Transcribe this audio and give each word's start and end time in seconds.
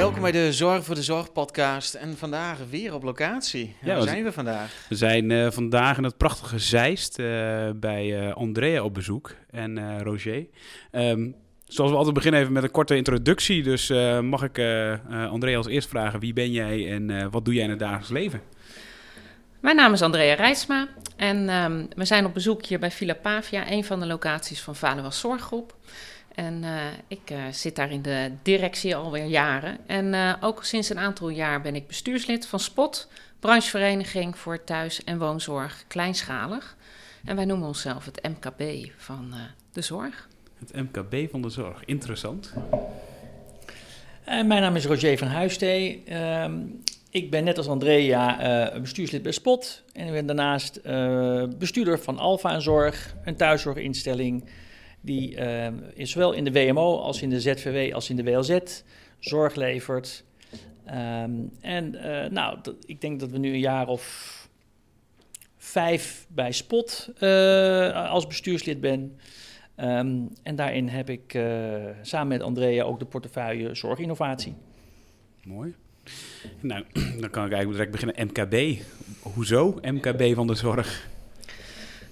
welkom 0.00 0.20
bij 0.22 0.32
de 0.32 0.52
Zorg 0.52 0.84
voor 0.84 0.94
de 0.94 1.02
Zorg 1.02 1.32
podcast. 1.32 1.94
En 1.94 2.16
vandaag 2.16 2.58
weer 2.70 2.94
op 2.94 3.02
locatie. 3.02 3.74
Ja, 3.82 3.94
Waar 3.94 4.02
zijn 4.02 4.24
we 4.24 4.32
vandaag? 4.32 4.86
We 4.88 4.94
zijn 4.96 5.30
eh, 5.30 5.50
vandaag 5.50 5.96
in 5.96 6.04
het 6.04 6.16
prachtige 6.16 6.58
Zeist 6.58 7.18
eh, 7.18 7.26
bij 7.76 8.18
eh, 8.28 8.34
Andrea 8.34 8.82
op 8.82 8.94
bezoek 8.94 9.34
en 9.50 9.78
eh, 9.78 10.00
Roger. 10.02 10.46
Ehm, 10.90 11.30
zoals 11.66 11.90
we 11.90 11.96
altijd 11.96 12.14
beginnen 12.14 12.40
even 12.40 12.52
met 12.52 12.62
een 12.62 12.70
korte 12.70 12.96
introductie. 12.96 13.62
Dus 13.62 13.90
eh, 13.90 14.20
mag 14.20 14.42
ik 14.42 14.58
eh, 14.58 14.92
eh, 14.92 15.00
Andrea 15.30 15.56
als 15.56 15.66
eerst 15.66 15.88
vragen, 15.88 16.20
wie 16.20 16.32
ben 16.32 16.52
jij 16.52 16.92
en 16.92 17.10
eh, 17.10 17.26
wat 17.30 17.44
doe 17.44 17.54
jij 17.54 17.64
in 17.64 17.70
het 17.70 17.78
dagelijks 17.78 18.10
leven? 18.10 18.40
Mijn 19.60 19.76
naam 19.76 19.92
is 19.92 20.02
Andrea 20.02 20.34
Rijtsma 20.34 20.88
en 21.16 21.48
ehm, 21.48 21.86
we 21.96 22.04
zijn 22.04 22.24
op 22.24 22.34
bezoek 22.34 22.66
hier 22.66 22.78
bij 22.78 22.90
Villa 22.90 23.14
Pavia, 23.14 23.70
een 23.70 23.84
van 23.84 24.00
de 24.00 24.06
locaties 24.06 24.60
van 24.60 24.76
Valuwas 24.76 25.20
Zorggroep. 25.20 25.74
En 26.40 26.64
eh, 26.64 26.86
ik 27.08 27.30
eh, 27.30 27.38
zit 27.50 27.76
daar 27.76 27.90
in 27.90 28.02
de 28.02 28.30
directie 28.42 28.96
alweer 28.96 29.24
jaren. 29.24 29.78
En 29.86 30.14
eh, 30.14 30.34
ook 30.40 30.64
sinds 30.64 30.90
een 30.90 30.98
aantal 30.98 31.28
jaar 31.28 31.60
ben 31.60 31.74
ik 31.74 31.86
bestuurslid 31.86 32.46
van 32.46 32.60
SPOT, 32.60 33.08
branchevereniging 33.40 34.38
voor 34.38 34.64
thuis- 34.64 35.04
en 35.04 35.18
woonzorg 35.18 35.84
kleinschalig. 35.88 36.76
En 37.24 37.36
wij 37.36 37.44
noemen 37.44 37.68
onszelf 37.68 38.04
het 38.04 38.22
MKB 38.22 38.90
van 38.96 39.28
eh, 39.32 39.38
de 39.72 39.80
zorg. 39.80 40.28
Het 40.58 40.72
MKB 40.72 41.30
van 41.30 41.42
de 41.42 41.50
zorg, 41.50 41.84
interessant. 41.84 42.52
Mijn 44.24 44.48
naam 44.48 44.76
is 44.76 44.86
Roger 44.86 45.18
van 45.18 45.28
Huistee. 45.28 46.02
Ehm, 46.06 46.52
ik 47.10 47.30
ben 47.30 47.44
net 47.44 47.56
als 47.56 47.68
Andrea 47.68 48.40
eh, 48.40 48.80
bestuurslid 48.80 49.22
bij 49.22 49.32
SPOT. 49.32 49.82
En 49.92 50.06
ik 50.06 50.12
ben 50.12 50.26
daarnaast 50.26 50.76
eh, 50.76 51.44
bestuurder 51.58 51.98
van 51.98 52.18
Alfa 52.18 52.52
en 52.52 52.62
Zorg, 52.62 53.14
een 53.24 53.36
thuiszorginstelling 53.36 54.44
die 55.00 55.34
in- 55.94 56.06
zowel 56.06 56.32
in 56.32 56.44
de 56.44 56.52
WMO 56.52 56.98
als 56.98 57.22
in 57.22 57.30
de 57.30 57.40
ZVW 57.40 57.94
als 57.94 58.10
in 58.10 58.16
de 58.16 58.22
WLZ 58.22 58.58
zorg 59.18 59.54
levert. 59.54 60.24
Ehm, 60.84 61.32
en 61.60 61.94
eh, 61.94 62.30
nou, 62.30 62.58
ik 62.86 63.00
denk 63.00 63.20
dat 63.20 63.30
we 63.30 63.38
nu 63.38 63.52
een 63.52 63.58
jaar 63.58 63.88
of 63.88 64.48
vijf 65.56 66.26
bij 66.28 66.52
SPOT 66.52 67.10
eh, 67.18 68.10
als 68.10 68.26
bestuurslid 68.26 68.80
ben. 68.80 69.18
Ehm, 69.74 70.18
en 70.42 70.56
daarin 70.56 70.88
heb 70.88 71.10
ik 71.10 71.34
eh, 71.34 71.44
samen 72.02 72.28
met 72.28 72.42
Andrea 72.42 72.82
ook 72.84 72.98
de 72.98 73.04
portefeuille 73.04 73.74
zorginnovatie. 73.74 74.54
Mooi. 75.44 75.74
Nou, 76.60 76.84
dan 77.20 77.30
kan 77.30 77.46
ik 77.46 77.52
eigenlijk 77.52 77.70
direct 77.72 77.90
beginnen. 77.90 78.26
MKB. 78.26 78.82
Hoezo 79.20 79.78
MKB 79.82 80.34
van 80.34 80.46
de 80.46 80.54
zorg? 80.54 81.08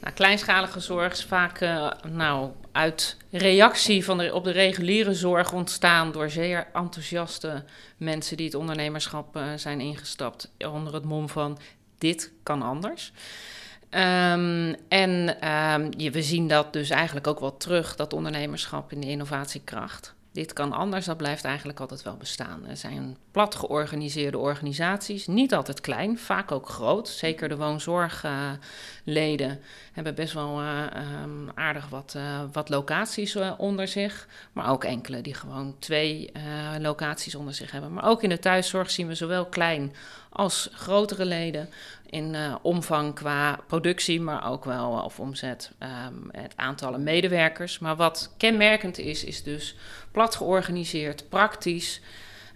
Nou, 0.00 0.14
kleinschalige 0.14 0.80
zorg 0.80 1.12
is 1.12 1.24
vaak 1.24 1.60
eh, 1.60 1.90
nou, 2.10 2.50
uit 2.78 3.16
reactie 3.30 4.04
van 4.04 4.18
de, 4.18 4.34
op 4.34 4.44
de 4.44 4.50
reguliere 4.50 5.14
zorg 5.14 5.52
ontstaan 5.52 6.12
door 6.12 6.30
zeer 6.30 6.66
enthousiaste 6.72 7.64
mensen 7.96 8.36
die 8.36 8.46
het 8.46 8.54
ondernemerschap 8.54 9.36
eh, 9.36 9.42
zijn 9.56 9.80
ingestapt 9.80 10.52
onder 10.58 10.94
het 10.94 11.04
mom 11.04 11.28
van 11.28 11.58
dit 11.98 12.32
kan 12.42 12.62
anders. 12.62 13.12
Ehm, 13.90 14.74
en 14.88 15.40
ehm, 15.40 15.90
je, 15.96 16.10
we 16.10 16.22
zien 16.22 16.48
dat 16.48 16.72
dus 16.72 16.90
eigenlijk 16.90 17.26
ook 17.26 17.40
wel 17.40 17.56
terug, 17.56 17.96
dat 17.96 18.12
ondernemerschap 18.12 18.92
in 18.92 19.00
de 19.00 19.08
innovatiekracht. 19.08 20.14
Dit 20.38 20.52
kan 20.52 20.72
anders, 20.72 21.04
dat 21.04 21.16
blijft 21.16 21.44
eigenlijk 21.44 21.80
altijd 21.80 22.02
wel 22.02 22.16
bestaan. 22.16 22.66
Er 22.66 22.76
zijn 22.76 23.16
plat 23.30 23.54
georganiseerde 23.54 24.38
organisaties, 24.38 25.26
niet 25.26 25.54
altijd 25.54 25.80
klein, 25.80 26.18
vaak 26.18 26.52
ook 26.52 26.68
groot. 26.68 27.08
Zeker 27.08 27.48
de 27.48 27.56
woonzorgleden 27.56 29.60
hebben 29.92 30.14
best 30.14 30.32
wel 30.32 30.60
eh, 30.60 30.94
ehm, 30.94 31.48
aardig 31.54 31.88
wat, 31.88 32.14
eh, 32.16 32.40
wat 32.52 32.68
locaties 32.68 33.34
eh, 33.34 33.52
onder 33.56 33.88
zich. 33.88 34.28
Maar 34.52 34.70
ook 34.70 34.84
enkele 34.84 35.20
die 35.20 35.34
gewoon 35.34 35.76
twee 35.78 36.32
locaties 36.78 37.34
onder 37.34 37.54
zich 37.54 37.70
hebben. 37.70 37.92
Maar 37.92 38.08
ook 38.08 38.22
in 38.22 38.28
de 38.28 38.38
thuiszorg 38.38 38.90
zien 38.90 39.06
we 39.06 39.14
zowel 39.14 39.46
klein 39.46 39.94
als 40.30 40.68
grotere 40.72 41.24
leden 41.24 41.68
in 42.10 42.34
eh, 42.34 42.54
omvang 42.62 43.14
qua 43.14 43.58
productie, 43.66 44.20
maar 44.20 44.50
ook 44.50 44.64
wel 44.64 44.98
eh, 44.98 45.04
of 45.04 45.20
omzet, 45.20 45.70
ehm, 45.78 46.14
het 46.30 46.52
aantallen 46.56 47.02
medewerkers. 47.02 47.78
Maar 47.78 47.96
wat 47.96 48.34
kenmerkend 48.36 48.98
is, 48.98 49.24
is 49.24 49.42
dus 49.42 49.76
plat 50.10 50.34
georganiseerd, 50.36 51.28
praktisch. 51.28 52.00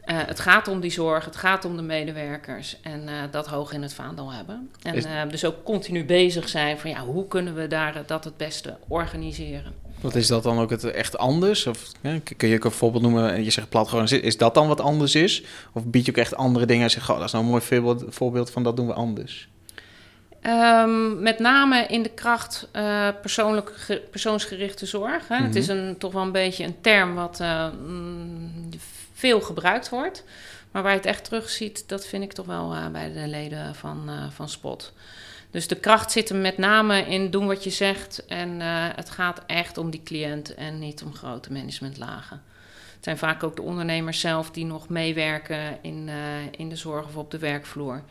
Eh, 0.04 0.16
het 0.26 0.40
gaat 0.40 0.68
om 0.68 0.80
die 0.80 0.90
zorg, 0.90 1.24
het 1.24 1.36
gaat 1.36 1.64
om 1.64 1.76
de 1.76 1.82
medewerkers 1.82 2.80
en 2.80 3.08
dat 3.30 3.46
hoog 3.46 3.72
in 3.72 3.82
het 3.82 3.94
vaandel 3.94 4.32
hebben. 4.32 4.70
En 4.82 4.94
Is- 4.94 5.06
dus 5.30 5.44
ook 5.44 5.64
continu 5.64 6.04
bezig 6.04 6.48
zijn 6.48 6.78
van 6.78 6.90
ja, 6.90 7.00
hoe 7.04 7.28
kunnen 7.28 7.54
we 7.54 7.66
daar 7.66 8.02
dat 8.06 8.24
het 8.24 8.36
beste 8.36 8.78
organiseren. 8.88 9.81
Wat 10.02 10.14
is 10.14 10.26
dat 10.26 10.42
dan 10.42 10.58
ook 10.58 10.70
het 10.70 10.84
echt 10.84 11.18
anders? 11.18 11.66
Of 11.66 11.82
ja, 12.00 12.18
kun 12.36 12.48
je 12.48 12.56
ook 12.56 12.64
een 12.64 12.70
voorbeeld 12.70 13.02
noemen? 13.02 13.44
Je 13.44 13.50
zegt 13.50 13.68
plat 13.68 13.88
gewoon, 13.88 14.08
is 14.08 14.36
dat 14.36 14.54
dan 14.54 14.68
wat 14.68 14.80
anders 14.80 15.14
is? 15.14 15.42
Of 15.72 15.84
bied 15.84 16.04
je 16.06 16.10
ook 16.12 16.16
echt 16.18 16.34
andere 16.36 16.66
dingen 16.66 16.82
en 16.84 16.90
zeg, 16.90 17.04
goh, 17.04 17.16
dat 17.16 17.24
is 17.26 17.32
nou 17.32 17.44
een 17.44 17.50
mooi 17.50 17.62
voorbeeld, 17.62 18.04
voorbeeld 18.08 18.50
van 18.50 18.62
dat 18.62 18.76
doen 18.76 18.86
we 18.86 18.92
anders? 18.92 19.48
Ehm, 20.40 21.22
met 21.22 21.38
name 21.38 21.86
in 21.86 22.02
de 22.02 22.08
kracht 22.08 22.68
eh, 22.72 23.08
persoonlijk 23.20 23.72
ge- 23.76 24.02
persoonsgerichte 24.10 24.86
zorg. 24.86 25.28
Hè. 25.28 25.36
Het 25.36 25.48
Mhm. 25.48 25.56
is 25.58 25.68
een, 25.68 25.94
toch 25.98 26.12
wel 26.12 26.22
een 26.22 26.32
beetje 26.32 26.64
een 26.64 26.80
term 26.80 27.14
wat 27.14 27.40
eh, 27.40 27.66
mm, 27.86 28.68
veel 29.14 29.40
gebruikt 29.40 29.88
wordt. 29.88 30.24
Maar 30.70 30.82
waar 30.82 30.90
je 30.92 30.96
het 30.98 31.06
echt 31.06 31.24
terugziet, 31.24 31.84
dat 31.88 32.06
vind 32.06 32.22
ik 32.22 32.32
toch 32.32 32.46
wel 32.46 32.74
eh, 32.74 32.86
bij 32.88 33.12
de 33.12 33.28
leden 33.28 33.74
van, 33.74 34.10
van 34.34 34.48
Spot. 34.48 34.92
Dus 35.52 35.68
de 35.68 35.74
kracht 35.74 36.12
zit 36.12 36.28
hem 36.28 36.40
met 36.40 36.58
name 36.58 37.00
in 37.00 37.30
doen 37.30 37.46
wat 37.46 37.64
je 37.64 37.70
zegt. 37.70 38.26
En 38.26 38.60
eh, 38.60 38.86
het 38.94 39.10
gaat 39.10 39.42
echt 39.46 39.78
om 39.78 39.90
die 39.90 40.02
cliënt 40.02 40.54
en 40.54 40.78
niet 40.78 41.02
om 41.02 41.14
grote 41.14 41.52
managementlagen. 41.52 42.42
Het 42.94 43.04
zijn 43.04 43.18
vaak 43.18 43.42
ook 43.42 43.56
de 43.56 43.62
ondernemers 43.62 44.20
zelf 44.20 44.50
die 44.50 44.64
nog 44.64 44.88
meewerken 44.88 45.78
in, 45.82 46.08
eh, 46.08 46.16
in 46.50 46.68
de 46.68 46.76
zorg 46.76 47.06
of 47.06 47.16
op 47.16 47.30
de 47.30 47.38
werkvloer. 47.38 48.02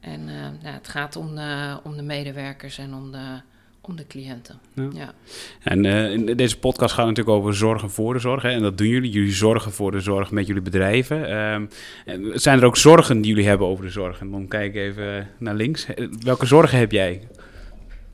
En 0.00 0.28
eh, 0.28 0.34
nou, 0.34 0.74
het 0.74 0.88
gaat 0.88 1.16
om 1.16 1.28
om 1.82 1.96
de 1.96 2.02
medewerkers 2.02 2.78
en 2.78 2.94
om 2.94 3.12
de, 3.12 3.40
om 3.90 3.96
de 3.96 4.06
cliënten. 4.06 4.60
Ja. 4.74 4.88
Ja. 4.92 5.14
En 5.62 5.84
eh, 5.84 6.12
in 6.12 6.36
deze 6.36 6.58
podcast 6.58 6.94
gaat 6.94 7.06
natuurlijk 7.06 7.36
over 7.36 7.54
zorgen 7.54 7.90
voor 7.90 8.14
de 8.14 8.20
zorg. 8.20 8.42
Hè? 8.42 8.50
En 8.50 8.62
dat 8.62 8.78
doen 8.78 8.86
jullie. 8.86 9.10
Jullie 9.10 9.32
zorgen 9.32 9.72
voor 9.72 9.90
de 9.90 10.00
zorg 10.00 10.30
met 10.30 10.46
jullie 10.46 10.62
bedrijven. 10.62 11.28
Ehm, 11.28 11.66
en 12.04 12.40
zijn 12.40 12.58
er 12.58 12.64
ook 12.64 12.76
zorgen 12.76 13.20
die 13.20 13.30
jullie 13.30 13.48
hebben 13.48 13.66
over 13.66 13.84
de 13.84 13.90
zorg? 13.90 14.20
En 14.20 14.30
dan 14.30 14.48
kijk 14.48 14.74
ik 14.74 14.80
even 14.80 15.28
naar 15.38 15.54
links. 15.54 15.86
Eh, 15.86 16.06
Welke 16.20 16.46
zorgen 16.46 16.78
heb 16.78 16.92
jij? 16.92 17.28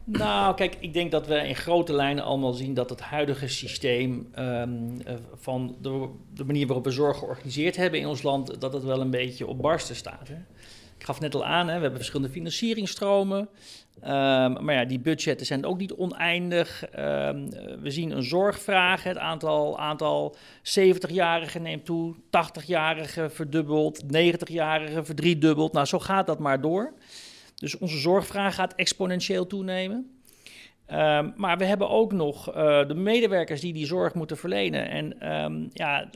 Nou, 0.05 0.55
kijk, 0.55 0.77
ik 0.81 0.93
denk 0.93 1.11
dat 1.11 1.27
we 1.27 1.49
in 1.49 1.57
grote 1.57 1.93
lijnen 1.93 2.25
allemaal 2.25 2.53
zien 2.53 2.75
dat 2.75 2.91
het 2.91 3.01
huidige 3.01 3.49
systeem 3.49 4.29
ehm, 4.33 5.01
eh, 5.05 5.15
van 5.35 5.77
de, 5.81 6.09
de 6.35 6.45
manier 6.45 6.67
waarop 6.67 6.85
we 6.85 6.91
zorg 6.91 7.19
georganiseerd 7.19 7.77
hebben 7.77 8.01
in 8.01 8.07
ons 8.07 8.23
land, 8.23 8.61
dat 8.61 8.73
het 8.73 8.85
wel 8.85 9.01
een 9.01 9.11
beetje 9.11 9.47
op 9.47 9.63
barsten 9.63 9.97
staat. 9.97 10.29
Hè? 10.29 10.35
Ik 10.99 11.05
gaf 11.05 11.21
net 11.21 11.35
al 11.35 11.45
aan, 11.45 11.67
hè, 11.67 11.75
we 11.75 11.81
hebben 11.81 11.99
verschillende 11.99 12.33
financieringstromen. 12.33 13.49
Ehm, 14.01 14.65
maar 14.65 14.75
ja, 14.75 14.85
die 14.85 14.99
budgetten 14.99 15.47
zijn 15.47 15.65
ook 15.65 15.79
niet 15.79 15.93
oneindig. 15.93 16.85
Ehm, 16.85 17.47
eh, 17.47 17.75
we 17.81 17.91
zien 17.91 18.11
een 18.11 18.23
zorgvraag. 18.23 19.03
Het 19.03 19.19
aantal, 19.19 19.79
aantal 19.79 20.37
70-jarigen 20.63 21.63
neemt 21.63 21.85
toe, 21.85 22.15
80-jarigen 22.31 23.33
verdubbeld, 23.33 24.03
90-jarigen 24.07 25.05
verdriedubbeld. 25.05 25.73
Nou, 25.73 25.87
zo 25.87 25.99
gaat 25.99 26.27
dat 26.27 26.39
maar 26.39 26.61
door. 26.61 26.93
Dus 27.55 27.79
onze 27.79 27.99
zorgvraag 27.99 28.55
gaat 28.55 28.75
exponentieel 28.75 29.47
toenemen. 29.47 30.16
Ehm, 30.87 31.31
maar 31.37 31.59
we 31.59 31.65
hebben 31.65 31.89
ook 31.89 32.13
nog 32.13 32.53
eh, 32.53 32.87
de 32.87 32.95
medewerkers 32.95 33.61
die 33.61 33.73
die 33.73 33.87
zorg 33.87 34.15
moeten 34.15 34.37
verlenen. 34.37 34.89
En 34.89 35.21
ehm, 35.21 35.67
ja, 35.73 36.11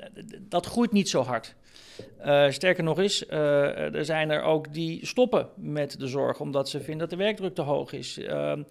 dat 0.48 0.66
groeit 0.66 0.92
niet 0.92 1.08
zo 1.08 1.22
hard. 1.22 1.54
Eh, 2.18 2.50
sterker 2.50 2.84
nog 2.84 2.98
eens, 2.98 3.26
eh, 3.26 3.94
er 3.94 4.04
zijn 4.04 4.30
er 4.30 4.42
ook 4.42 4.72
die 4.72 5.06
stoppen 5.06 5.48
met 5.56 5.98
de 5.98 6.06
zorg 6.06 6.40
omdat 6.40 6.68
ze 6.68 6.80
vinden 6.80 6.98
dat 6.98 7.18
de 7.18 7.24
werkdruk 7.24 7.54
te 7.54 7.62
hoog 7.62 7.92
is. 7.92 8.18
Ehm, 8.18 8.62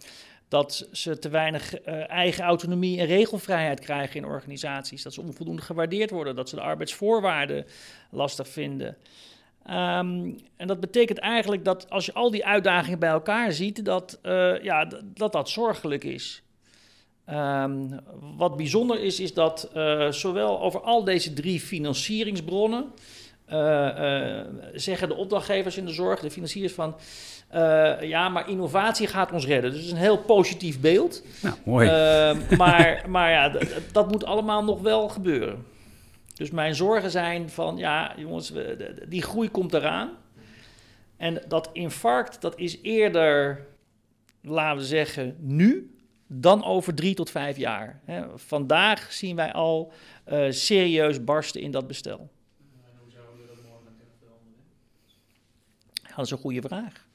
dat 0.47 0.87
ze 0.91 1.19
te 1.19 1.29
weinig 1.29 1.81
eigen 2.07 2.43
autonomie 2.43 2.99
en 2.99 3.05
regelvrijheid 3.05 3.79
krijgen 3.79 4.15
in 4.15 4.25
organisaties. 4.25 5.03
Dat 5.03 5.13
ze 5.13 5.21
onvoldoende 5.21 5.61
gewaardeerd 5.61 6.09
worden. 6.09 6.35
Dat 6.35 6.49
ze 6.49 6.55
de 6.55 6.61
arbeidsvoorwaarden 6.61 7.65
lastig 8.11 8.47
vinden. 8.47 8.97
Ehm, 9.69 10.31
en 10.57 10.67
dat 10.67 10.79
betekent 10.79 11.17
eigenlijk 11.17 11.65
dat 11.65 11.89
als 11.89 12.05
je 12.05 12.13
al 12.13 12.31
die 12.31 12.45
uitdagingen 12.45 12.99
bij 12.99 13.09
elkaar 13.09 13.51
ziet, 13.51 13.85
dat 13.85 14.19
eh, 14.21 14.63
ja, 14.63 14.85
dat, 15.13 15.31
dat 15.31 15.49
zorgelijk 15.49 16.03
is. 16.03 16.43
Ehm, 17.25 17.99
wat 18.37 18.57
bijzonder 18.57 18.99
is, 18.99 19.19
is 19.19 19.33
dat 19.33 19.69
eh, 19.73 20.11
zowel 20.11 20.61
over 20.61 20.81
al 20.81 21.03
deze 21.03 21.33
drie 21.33 21.59
financieringsbronnen 21.59 22.85
eh, 23.45 24.39
zeggen 24.73 25.07
de 25.07 25.15
opdrachtgevers 25.15 25.77
in 25.77 25.85
de 25.85 25.93
zorg, 25.93 26.19
de 26.19 26.31
financiers 26.31 26.73
van, 26.73 26.95
ja, 28.01 28.29
maar 28.29 28.49
innovatie 28.49 29.07
gaat 29.07 29.31
ons 29.31 29.45
redden. 29.45 29.71
Dus 29.71 29.79
het 29.79 29.87
is 29.87 29.93
een 29.93 29.97
heel 30.03 30.17
positief 30.17 30.79
beeld. 30.79 31.23
Nou, 31.41 31.55
mooi. 31.65 31.87
Ehm, 31.87 32.57
maar 32.57 33.03
maar 33.09 33.31
ja, 33.31 33.51
dat 33.91 34.11
moet 34.11 34.25
allemaal 34.25 34.63
nog 34.63 34.81
wel 34.81 35.09
gebeuren. 35.09 35.65
Dus 36.39 36.51
mijn 36.51 36.75
zorgen 36.75 37.11
zijn 37.11 37.49
van, 37.49 37.77
ja, 37.77 38.13
jongens, 38.17 38.49
we- 38.49 39.05
die 39.07 39.21
groei 39.21 39.49
komt 39.49 39.73
eraan. 39.73 40.09
En 41.17 41.43
dat 41.47 41.69
infarct, 41.73 42.41
dat 42.41 42.57
is 42.59 42.81
eerder, 42.81 43.65
laten 44.41 44.77
we 44.77 44.85
zeggen, 44.85 45.35
nu 45.39 45.95
dan 46.27 46.63
over 46.63 46.93
drie 46.93 47.13
tot 47.13 47.29
vijf 47.29 47.57
jaar. 47.57 48.01
Vandaag 48.35 49.11
zien 49.13 49.35
wij 49.35 49.53
al 49.53 49.91
eh, 50.23 50.45
serieus 50.49 51.23
barsten 51.23 51.61
in 51.61 51.71
dat 51.71 51.87
bestel. 51.87 52.29
dat 56.15 56.25
is 56.25 56.31
een 56.31 56.37
goede 56.37 56.61
vraag. 56.61 57.07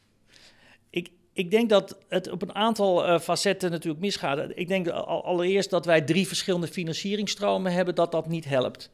Ik, 0.90 1.10
ik 1.32 1.50
denk 1.50 1.68
dat 1.70 1.98
het 2.08 2.30
op 2.30 2.42
een 2.42 2.54
aantal 2.54 3.08
uh, 3.08 3.18
facetten 3.18 3.70
natuurlijk 3.70 4.02
misgaat. 4.02 4.50
Ik 4.54 4.68
denk 4.68 4.88
allereerst 4.88 5.70
dat 5.70 5.84
wij 5.86 6.00
drie 6.02 6.26
verschillende 6.26 6.66
financieringsstromen 6.66 7.72
hebben, 7.72 7.94
dat 7.94 8.12
dat 8.12 8.28
niet 8.28 8.44
helpt. 8.44 8.90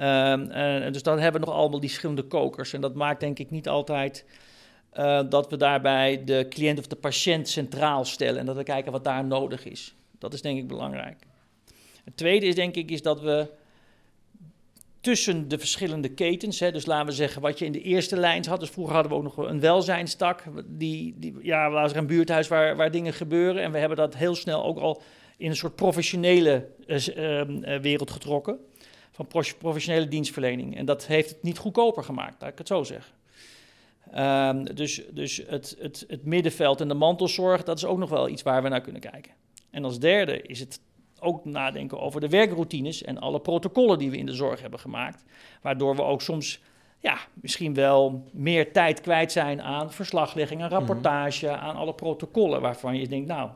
Um, 0.00 0.48
dus 0.92 1.02
dan 1.02 1.18
hebben 1.18 1.40
we 1.40 1.46
nog 1.46 1.56
allemaal 1.56 1.80
die 1.80 1.88
verschillende 1.88 2.22
kokers. 2.22 2.72
En 2.72 2.80
dat 2.80 2.94
maakt 2.94 3.20
denk 3.20 3.38
ik 3.38 3.50
niet 3.50 3.68
altijd 3.68 4.24
uh, 4.94 5.20
dat 5.28 5.50
we 5.50 5.56
daarbij 5.56 6.24
de 6.24 6.46
cliënt 6.48 6.78
of 6.78 6.86
de 6.86 6.96
patiënt 6.96 7.48
centraal 7.48 8.04
stellen. 8.04 8.40
En 8.40 8.46
dat 8.46 8.56
we 8.56 8.62
kijken 8.62 8.92
wat 8.92 9.04
daar 9.04 9.24
nodig 9.24 9.64
is. 9.64 9.94
Dat 10.18 10.34
is 10.34 10.42
denk 10.42 10.58
ik 10.58 10.68
belangrijk. 10.68 11.16
Het 12.04 12.16
tweede 12.16 12.46
is 12.46 12.54
denk 12.54 12.74
ik 12.74 12.90
is 12.90 13.02
dat 13.02 13.20
we 13.20 13.46
tussen 15.00 15.48
de 15.48 15.58
verschillende 15.58 16.08
ketens. 16.08 16.60
Hè, 16.60 16.72
dus 16.72 16.86
laten 16.86 17.06
we 17.06 17.12
zeggen, 17.12 17.42
wat 17.42 17.58
je 17.58 17.64
in 17.64 17.72
de 17.72 17.82
eerste 17.82 18.16
lijn 18.16 18.46
had. 18.46 18.60
Dus 18.60 18.70
vroeger 18.70 18.94
hadden 18.94 19.12
we 19.12 19.18
ook 19.18 19.36
nog 19.36 19.36
een 19.36 19.60
welzijnstak. 19.60 20.42
Die, 20.66 21.14
die, 21.16 21.34
ja, 21.42 21.70
was 21.70 21.90
er 21.90 21.96
een 21.96 22.06
buurthuis 22.06 22.48
waar, 22.48 22.76
waar 22.76 22.90
dingen 22.90 23.12
gebeuren. 23.12 23.62
En 23.62 23.72
we 23.72 23.78
hebben 23.78 23.96
dat 23.96 24.16
heel 24.16 24.34
snel 24.34 24.64
ook 24.64 24.78
al 24.78 25.02
in 25.36 25.50
een 25.50 25.56
soort 25.56 25.74
professionele 25.74 26.66
uh, 26.86 27.06
uh, 27.06 27.80
wereld 27.80 28.10
getrokken. 28.10 28.58
Van 29.26 29.44
professionele 29.58 30.08
dienstverlening. 30.08 30.76
En 30.76 30.84
dat 30.84 31.06
heeft 31.06 31.28
het 31.28 31.42
niet 31.42 31.58
goedkoper 31.58 32.04
gemaakt, 32.04 32.40
laat 32.40 32.50
ik 32.50 32.58
het 32.58 32.66
zo 32.66 32.82
zeggen. 32.82 33.12
Um, 34.16 34.74
dus 34.74 35.02
dus 35.10 35.42
het, 35.46 35.76
het, 35.78 36.04
het 36.08 36.24
middenveld 36.24 36.80
en 36.80 36.88
de 36.88 36.94
mantelzorg, 36.94 37.62
dat 37.62 37.76
is 37.76 37.84
ook 37.84 37.98
nog 37.98 38.10
wel 38.10 38.28
iets 38.28 38.42
waar 38.42 38.62
we 38.62 38.68
naar 38.68 38.80
kunnen 38.80 39.00
kijken. 39.00 39.32
En 39.70 39.84
als 39.84 39.98
derde 39.98 40.42
is 40.42 40.60
het 40.60 40.80
ook 41.20 41.44
nadenken 41.44 42.00
over 42.00 42.20
de 42.20 42.28
werkroutines 42.28 43.02
en 43.02 43.18
alle 43.18 43.40
protocollen 43.40 43.98
die 43.98 44.10
we 44.10 44.16
in 44.16 44.26
de 44.26 44.32
zorg 44.32 44.60
hebben 44.60 44.80
gemaakt. 44.80 45.24
Waardoor 45.62 45.96
we 45.96 46.02
ook 46.02 46.22
soms 46.22 46.60
ja, 46.98 47.18
misschien 47.34 47.74
wel 47.74 48.24
meer 48.32 48.72
tijd 48.72 49.00
kwijt 49.00 49.32
zijn 49.32 49.62
aan 49.62 49.92
verslaglegging, 49.92 50.62
aan 50.62 50.70
rapportage, 50.70 51.50
aan 51.50 51.76
alle 51.76 51.94
protocollen 51.94 52.60
waarvan 52.60 52.96
je 52.96 53.08
denkt, 53.08 53.28
nou, 53.28 53.50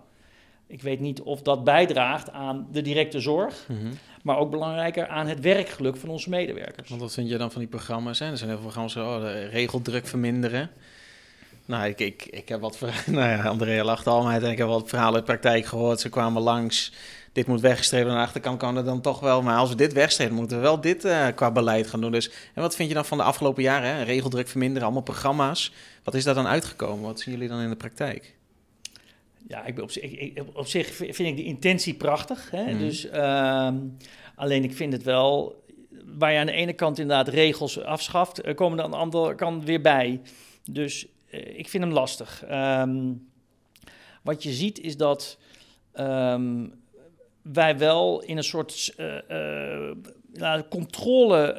ik 0.73 0.83
weet 0.83 1.01
niet 1.01 1.21
of 1.21 1.43
dat 1.43 1.65
bijdraagt 1.65 2.31
aan 2.31 2.67
de 2.73 2.83
directe 2.83 3.21
zorg, 3.21 3.67
mhm. 3.69 3.93
maar 4.23 4.39
ook 4.39 4.51
belangrijker 4.51 5.07
aan 5.07 5.27
het 5.27 5.41
werkgeluk 5.41 5.97
van 5.97 6.09
onze 6.09 6.29
medewerkers. 6.29 6.89
Want 6.89 7.01
wat 7.01 7.13
vind 7.13 7.29
je 7.29 7.37
dan 7.37 7.51
van 7.51 7.61
die 7.61 7.71
programma's? 7.71 8.19
Hè? 8.19 8.31
Er 8.31 8.37
zijn 8.37 8.51
heel 8.51 8.59
veel 8.59 8.71
programma's, 8.71 8.97
oh, 8.97 9.21
de 9.21 9.47
regeldruk 9.47 10.07
verminderen. 10.07 10.71
Nou, 11.65 11.87
ik, 11.87 12.01
ik, 12.01 12.25
ik 12.25 12.49
heb 12.49 12.61
wat 12.61 12.81
nou 13.07 13.29
ja, 13.29 13.43
Andrea 13.43 13.85
lacht 13.85 14.07
al, 14.07 14.23
maar 14.23 14.43
ik 14.43 14.59
heb 14.59 14.67
wat 14.67 14.89
verhalen 14.89 15.15
uit 15.15 15.25
praktijk 15.25 15.65
gehoord. 15.65 16.01
Ze 16.01 16.09
kwamen 16.09 16.43
langs, 16.43 16.93
dit 17.33 17.47
moet 17.47 17.61
weggestreven, 17.61 18.11
aan 18.11 18.17
de 18.17 18.23
achterkant 18.23 18.59
kan 18.59 18.77
er 18.77 18.85
dan 18.85 19.01
toch 19.01 19.21
wel. 19.21 19.43
Maar 19.43 19.57
als 19.57 19.69
we 19.69 19.77
dit 19.77 19.93
wegstreven, 19.93 20.35
moeten 20.35 20.57
we 20.57 20.63
wel 20.63 20.81
dit 20.81 21.05
uh, 21.05 21.27
qua 21.35 21.51
beleid 21.51 21.87
gaan 21.87 22.01
doen. 22.01 22.13
Dus, 22.13 22.31
en 22.55 22.63
wat 22.63 22.77
vind 22.77 22.89
je 22.89 22.95
dan 22.95 23.05
van 23.05 23.19
de 23.19 23.25
afgelopen 23.25 23.63
jaren? 23.63 23.95
Hè? 23.95 24.03
Regeldruk 24.03 24.49
verminderen, 24.49 24.83
allemaal 24.83 25.03
programma's. 25.03 25.73
Wat 26.05 26.15
is 26.15 26.25
daar 26.25 26.35
dan 26.35 26.47
uitgekomen? 26.47 27.05
Wat 27.05 27.21
zien 27.21 27.35
jullie 27.35 27.49
dan 27.49 27.61
in 27.61 27.69
de 27.69 27.77
praktijk? 27.77 28.35
Ja, 29.49 29.65
ik, 29.65 29.79
op, 29.79 29.91
ik, 29.91 30.43
op 30.55 30.67
zich 30.67 30.93
vind 30.94 31.19
ik 31.19 31.37
de 31.37 31.44
intentie 31.44 31.94
prachtig. 31.94 32.50
Hè? 32.50 32.65
Mhm. 32.65 32.79
Dus, 32.79 33.06
uh, 33.06 33.69
alleen 34.35 34.65
ik 34.65 34.75
vind 34.75 34.93
het 34.93 35.03
wel, 35.03 35.65
waar 36.05 36.33
je 36.33 36.39
aan 36.39 36.47
de 36.47 36.53
ene 36.53 36.73
kant 36.73 36.99
inderdaad 36.99 37.29
regels 37.29 37.83
afschaft, 37.83 38.55
komen 38.55 38.79
er 38.79 38.85
aan 38.85 38.91
de 38.91 38.97
andere 38.97 39.35
kant 39.35 39.65
weer 39.65 39.81
bij. 39.81 40.21
Dus 40.71 41.06
uh, 41.31 41.59
ik 41.59 41.69
vind 41.69 41.85
hem 41.85 41.93
lastig. 41.93 42.44
Um, 42.50 43.31
wat 44.23 44.43
je 44.43 44.53
ziet 44.53 44.81
is 44.81 44.97
dat 44.97 45.39
um, 45.94 46.73
wij 47.43 47.79
wel 47.79 48.23
in 48.23 48.37
een 48.37 48.44
soort 48.44 48.94
uh, 48.99 50.61
controle 50.69 51.55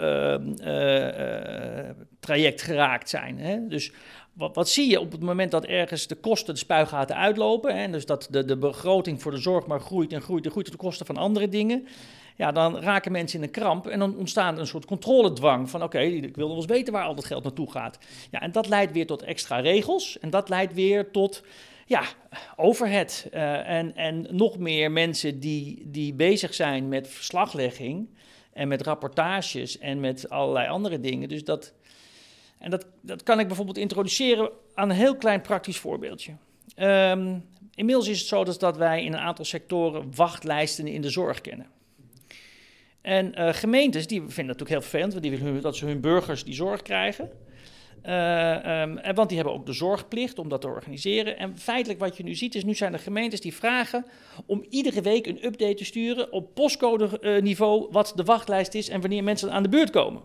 traject 2.19 2.61
geraakt 2.61 3.09
zijn. 3.09 3.37
Hè? 3.37 3.67
Dus 3.67 3.91
wat, 4.33 4.55
wat, 4.55 4.69
zie 4.69 4.89
je 4.89 4.99
op 4.99 5.11
het 5.11 5.21
moment 5.21 5.51
dat 5.51 5.65
ergens 5.65 6.07
de 6.07 6.15
kosten 6.15 6.53
de 6.53 6.59
spuigaten 6.59 7.15
uitlopen, 7.15 7.77
hè, 7.77 7.89
dus 7.89 8.05
dat 8.05 8.27
de, 8.29 8.45
de 8.45 8.57
begroting 8.57 9.21
voor 9.21 9.31
de 9.31 9.37
zorg 9.37 9.65
maar 9.65 9.79
groeit 9.79 10.13
en 10.13 10.21
groeit 10.21 10.45
en 10.45 10.51
groeit 10.51 10.71
de 10.71 10.77
kosten 10.77 11.05
van 11.05 11.17
andere 11.17 11.49
dingen, 11.49 11.87
ja, 12.35 12.51
dan 12.51 12.77
raken 12.79 13.11
mensen 13.11 13.39
in 13.39 13.45
een 13.45 13.51
kramp 13.51 13.87
en 13.87 13.99
dan 13.99 14.17
ontstaat 14.17 14.57
een 14.57 14.67
soort 14.67 14.85
controledwang 14.85 15.69
van 15.69 15.83
oké, 15.83 15.99
ik 15.99 16.35
wil 16.35 16.47
nog 16.47 16.57
eens 16.57 16.65
weten 16.65 16.93
waar 16.93 17.05
al 17.05 17.15
dat 17.15 17.25
geld 17.25 17.43
naartoe 17.43 17.71
gaat. 17.71 17.97
Ja, 18.31 18.41
en 18.41 18.51
dat 18.51 18.67
leidt 18.67 18.91
weer 18.91 19.07
tot 19.07 19.21
extra 19.21 19.59
regels 19.59 20.19
en 20.19 20.29
dat 20.29 20.49
leidt 20.49 20.73
weer 20.73 21.11
tot 21.11 21.43
ja, 21.85 22.03
overhead 22.55 23.27
uh, 23.33 23.69
en, 23.69 23.95
en 23.95 24.27
nog 24.29 24.57
meer 24.57 24.91
mensen 24.91 25.39
die, 25.39 25.83
die 25.85 26.13
bezig 26.13 26.53
zijn 26.53 26.87
met 26.87 27.07
verslaglegging 27.07 28.09
en 28.53 28.67
met 28.67 28.81
rapportages 28.81 29.77
en 29.77 29.99
met 29.99 30.29
allerlei 30.29 30.67
andere 30.67 30.99
dingen. 30.99 31.29
Dus 31.29 31.43
dat, 31.43 31.73
en 32.63 32.69
dat, 32.69 32.85
dat 33.01 33.23
kan 33.23 33.39
ik 33.39 33.47
bijvoorbeeld 33.47 33.77
introduceren 33.77 34.49
aan 34.73 34.89
een 34.89 34.95
heel 34.95 35.15
klein 35.15 35.41
praktisch 35.41 35.77
voorbeeldje. 35.77 36.31
Um, 36.75 37.45
inmiddels 37.75 38.07
is 38.07 38.19
het 38.19 38.27
zo 38.27 38.43
dat, 38.43 38.77
wij 38.77 39.03
in 39.03 39.13
een 39.13 39.19
aantal 39.19 39.45
sectoren 39.45 40.15
wachtlijsten 40.15 40.87
in 40.87 41.01
de 41.01 41.09
zorg 41.09 41.41
kennen. 41.41 41.67
En 43.01 43.33
uh, 43.39 43.53
gemeentes 43.53 44.07
die 44.07 44.19
vinden 44.19 44.35
dat 44.35 44.45
natuurlijk 44.45 44.69
heel 44.69 44.81
vervelend, 44.81 45.11
want 45.11 45.23
die 45.25 45.37
willen 45.37 45.61
dat 45.61 45.75
ze 45.75 45.85
hun 45.85 46.01
burgers 46.01 46.43
die 46.43 46.53
zorg 46.53 46.81
krijgen. 46.81 47.29
Uh, 48.05 48.81
um, 48.81 49.15
want 49.15 49.27
die 49.27 49.37
hebben 49.37 49.55
ook 49.55 49.65
de 49.65 49.73
zorgplicht 49.73 50.39
om 50.39 50.49
dat 50.49 50.61
te 50.61 50.67
organiseren. 50.67 51.37
En 51.37 51.57
feitelijk 51.57 51.99
wat 51.99 52.17
je 52.17 52.23
nu 52.23 52.35
ziet 52.35 52.55
is, 52.55 52.63
nu 52.63 52.75
zijn 52.75 52.93
er 52.93 52.99
gemeentes 52.99 53.41
die 53.41 53.53
vragen 53.53 54.05
om 54.45 54.65
iedere 54.69 55.01
week 55.01 55.27
een 55.27 55.45
update 55.45 55.73
te 55.73 55.85
sturen 55.85 56.31
op 56.31 56.53
postcode 56.53 57.19
uh, 57.21 57.41
niveau 57.41 57.87
wat 57.91 58.13
de 58.15 58.23
wachtlijst 58.23 58.73
is 58.73 58.89
en 58.89 59.01
wanneer 59.01 59.23
mensen 59.23 59.51
aan 59.51 59.63
de 59.63 59.69
beurt 59.69 59.89
komen. 59.89 60.21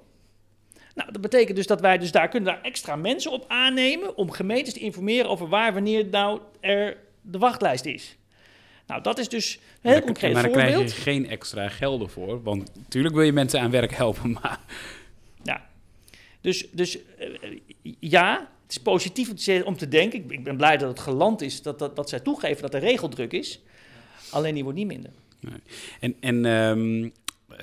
Nou, 0.98 1.12
dat 1.12 1.20
betekent 1.20 1.56
dus 1.56 1.66
dat 1.66 1.80
wij 1.80 1.98
dus 1.98 2.12
daar 2.12 2.28
kunnen 2.28 2.52
daar 2.52 2.62
extra 2.62 2.96
mensen 2.96 3.30
op 3.30 3.44
aannemen 3.48 4.16
om 4.16 4.30
gemeentes 4.30 4.72
te 4.72 4.80
informeren 4.80 5.30
over 5.30 5.48
waar 5.48 5.72
wanneer 5.72 6.06
nou 6.10 6.40
er 6.60 6.96
de 7.20 7.38
wachtlijst 7.38 7.84
is. 7.84 8.16
Nou, 8.86 9.02
dat 9.02 9.18
is 9.18 9.28
dus 9.28 9.58
een 9.82 9.90
heel 9.90 10.00
concreet 10.00 10.32
voorbeeld. 10.32 10.54
Maar 10.54 10.64
daar 10.64 10.74
krijg 10.74 10.94
je 10.94 11.00
geen 11.00 11.28
extra 11.28 11.68
gelden 11.68 12.10
voor, 12.10 12.42
want 12.42 12.70
natuurlijk 12.76 13.14
wil 13.14 13.24
je 13.24 13.32
mensen 13.32 13.60
aan 13.60 13.70
werk 13.70 13.92
helpen, 13.92 14.30
maar... 14.30 14.60
Ja, 15.42 15.66
dus, 16.40 16.66
dus 16.72 16.96
uh, 16.96 17.58
ja, 17.98 18.48
het 18.62 18.70
is 18.70 18.78
positief 18.78 19.62
om 19.64 19.76
te 19.76 19.88
denken. 19.88 20.30
Ik, 20.30 20.44
ben 20.44 20.56
blij 20.56 20.76
dat 20.76 20.88
het 20.88 21.00
geland 21.00 21.42
is, 21.42 21.62
dat, 21.62 21.78
dat, 21.78 21.96
dat 21.96 22.08
zij 22.08 22.20
toegeven 22.20 22.62
dat 22.62 22.74
er 22.74 22.80
regeldruk 22.80 23.32
is. 23.32 23.60
Alleen 24.30 24.54
die 24.54 24.62
wordt 24.62 24.78
niet 24.78 24.86
minder. 24.86 25.10
Nee. 25.40 25.60
En, 26.00 26.14
en 26.20 26.44
um, 26.44 27.04
eh, 27.04 27.10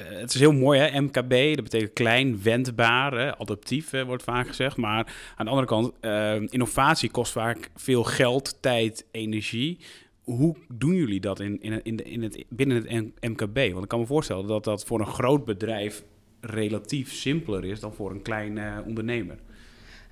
het 0.04 0.34
is 0.34 0.40
heel 0.40 0.52
mooi, 0.52 0.80
hè? 0.80 1.02
MKB, 1.02 1.56
dat 1.56 1.64
betekent 1.64 1.94
klein, 1.94 2.42
wendbaar, 2.44 3.36
adaptief 3.36 3.92
wordt 4.06 4.24
vaak 4.24 4.48
gezegd. 4.48 4.78
Maar 4.78 5.14
aan 5.36 5.46
de 5.46 5.52
andere 5.52 5.68
kant, 5.68 5.94
uh, 6.02 6.36
innovatie 6.50 7.12
kost 7.12 7.32
vaak 7.32 7.70
veel 7.76 8.04
geld, 8.04 8.58
tijd, 8.62 9.06
energie. 9.12 9.80
Hoe 10.24 10.56
doen 10.74 10.94
jullie 10.94 11.20
dat 11.20 11.40
in, 11.40 11.62
in, 11.62 11.84
in, 11.84 12.06
in 12.06 12.24
het, 12.24 12.44
binnen 12.50 12.78
het 12.78 13.22
MKB? 13.22 13.72
Want 13.72 13.84
ik 13.84 13.90
kan 13.90 14.00
me 14.00 14.06
voorstellen 14.06 14.48
dat 14.48 14.64
dat 14.64 14.86
voor 14.86 15.00
een 15.00 15.06
groot 15.06 15.46
bedrijf 15.46 16.04
relatief 16.42 17.12
simpeler 17.14 17.66
is 17.66 17.80
dan 17.80 17.94
voor 17.94 18.12
een 18.12 18.22
klein 18.22 18.58
uh, 18.58 18.78
ondernemer. 18.86 19.38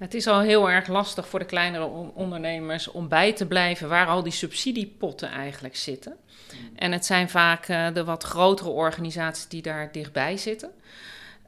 Het 0.04 0.14
is 0.14 0.28
al 0.28 0.42
heel 0.42 0.70
erg 0.70 0.88
lastig 0.88 1.28
voor 1.28 1.40
de 1.40 1.46
kleinere 1.46 1.86
ondernemers 2.14 2.88
om 2.88 3.08
bij 3.08 3.34
te 3.34 3.46
blijven 3.46 3.90
waar 3.90 4.08
al 4.08 4.24
die 4.24 4.32
subsidiepotten 4.32 5.30
eigenlijk 5.30 5.76
zitten. 5.76 6.16
En 6.76 6.92
het 6.92 7.06
zijn 7.06 7.30
vaak 7.30 7.68
uh, 7.68 7.88
de 7.94 8.04
wat 8.04 8.24
grotere 8.24 8.70
organisaties 8.70 9.48
die 9.48 9.62
daar 9.62 9.92
dichtbij 9.92 10.38
zitten. 10.38 10.70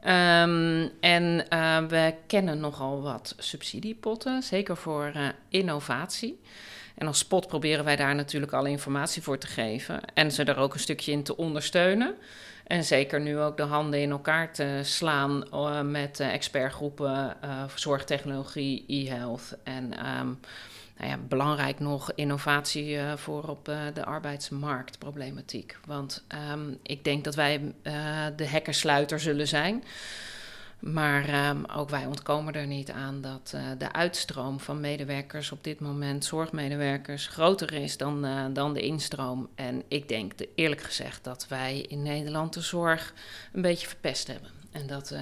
Um, 0.06 0.90
en 1.00 1.46
uh, 1.52 1.78
we 1.78 2.14
kennen 2.26 2.60
nogal 2.60 3.02
wat 3.02 3.34
subsidiepotten, 3.38 4.42
zeker 4.42 4.76
voor 4.76 5.12
uh, 5.16 5.28
innovatie. 5.48 6.40
En 6.96 7.06
als 7.06 7.18
spot 7.18 7.46
proberen 7.46 7.84
wij 7.84 7.96
daar 7.96 8.14
natuurlijk 8.14 8.52
alle 8.52 8.68
informatie 8.68 9.22
voor 9.22 9.38
te 9.38 9.46
geven 9.46 10.00
en 10.14 10.32
ze 10.32 10.44
er 10.44 10.56
ook 10.56 10.74
een 10.74 10.80
stukje 10.80 11.12
in 11.12 11.22
te 11.22 11.36
ondersteunen. 11.36 12.14
En 12.66 12.84
zeker 12.84 13.20
nu 13.20 13.38
ook 13.38 13.56
de 13.56 13.62
handen 13.62 14.00
in 14.00 14.10
elkaar 14.10 14.52
te 14.52 14.80
slaan 14.82 15.44
uh, 15.52 15.80
met 15.80 16.20
expertgroepen 16.20 17.36
uh, 17.44 17.64
zorgtechnologie, 17.74 18.84
e-health 18.86 19.56
en 19.64 19.84
um, 19.84 20.38
nou 20.98 21.10
ja, 21.10 21.16
belangrijk 21.28 21.80
nog 21.80 22.12
innovatie 22.14 22.98
voor 23.16 23.42
op 23.42 23.64
de 23.94 24.04
arbeidsmarktproblematiek. 24.04 25.76
Want 25.86 26.24
um, 26.52 26.78
ik 26.82 27.04
denk 27.04 27.24
dat 27.24 27.34
wij 27.34 27.74
de 28.36 28.46
hekkersluiter 28.46 29.20
zullen 29.20 29.48
zijn. 29.48 29.84
Maar 30.78 31.48
um, 31.48 31.64
ook 31.64 31.90
wij 31.90 32.06
ontkomen 32.06 32.54
er 32.54 32.66
niet 32.66 32.90
aan 32.90 33.20
dat 33.20 33.52
uh, 33.54 33.62
de 33.78 33.92
uitstroom 33.92 34.60
van 34.60 34.80
medewerkers 34.80 35.52
op 35.52 35.64
dit 35.64 35.80
moment, 35.80 36.24
zorgmedewerkers, 36.24 37.26
groter 37.26 37.72
is 37.72 37.96
dan, 37.96 38.24
uh, 38.24 38.44
dan 38.52 38.74
de 38.74 38.80
instroom. 38.80 39.48
En 39.54 39.82
ik 39.88 40.08
denk 40.08 40.38
de, 40.38 40.48
eerlijk 40.54 40.82
gezegd 40.82 41.24
dat 41.24 41.48
wij 41.48 41.80
in 41.80 42.02
Nederland 42.02 42.52
de 42.52 42.60
zorg 42.60 43.14
een 43.52 43.62
beetje 43.62 43.86
verpest 43.86 44.26
hebben. 44.26 44.50
En 44.72 44.86
dat 44.86 45.10
uh, 45.10 45.20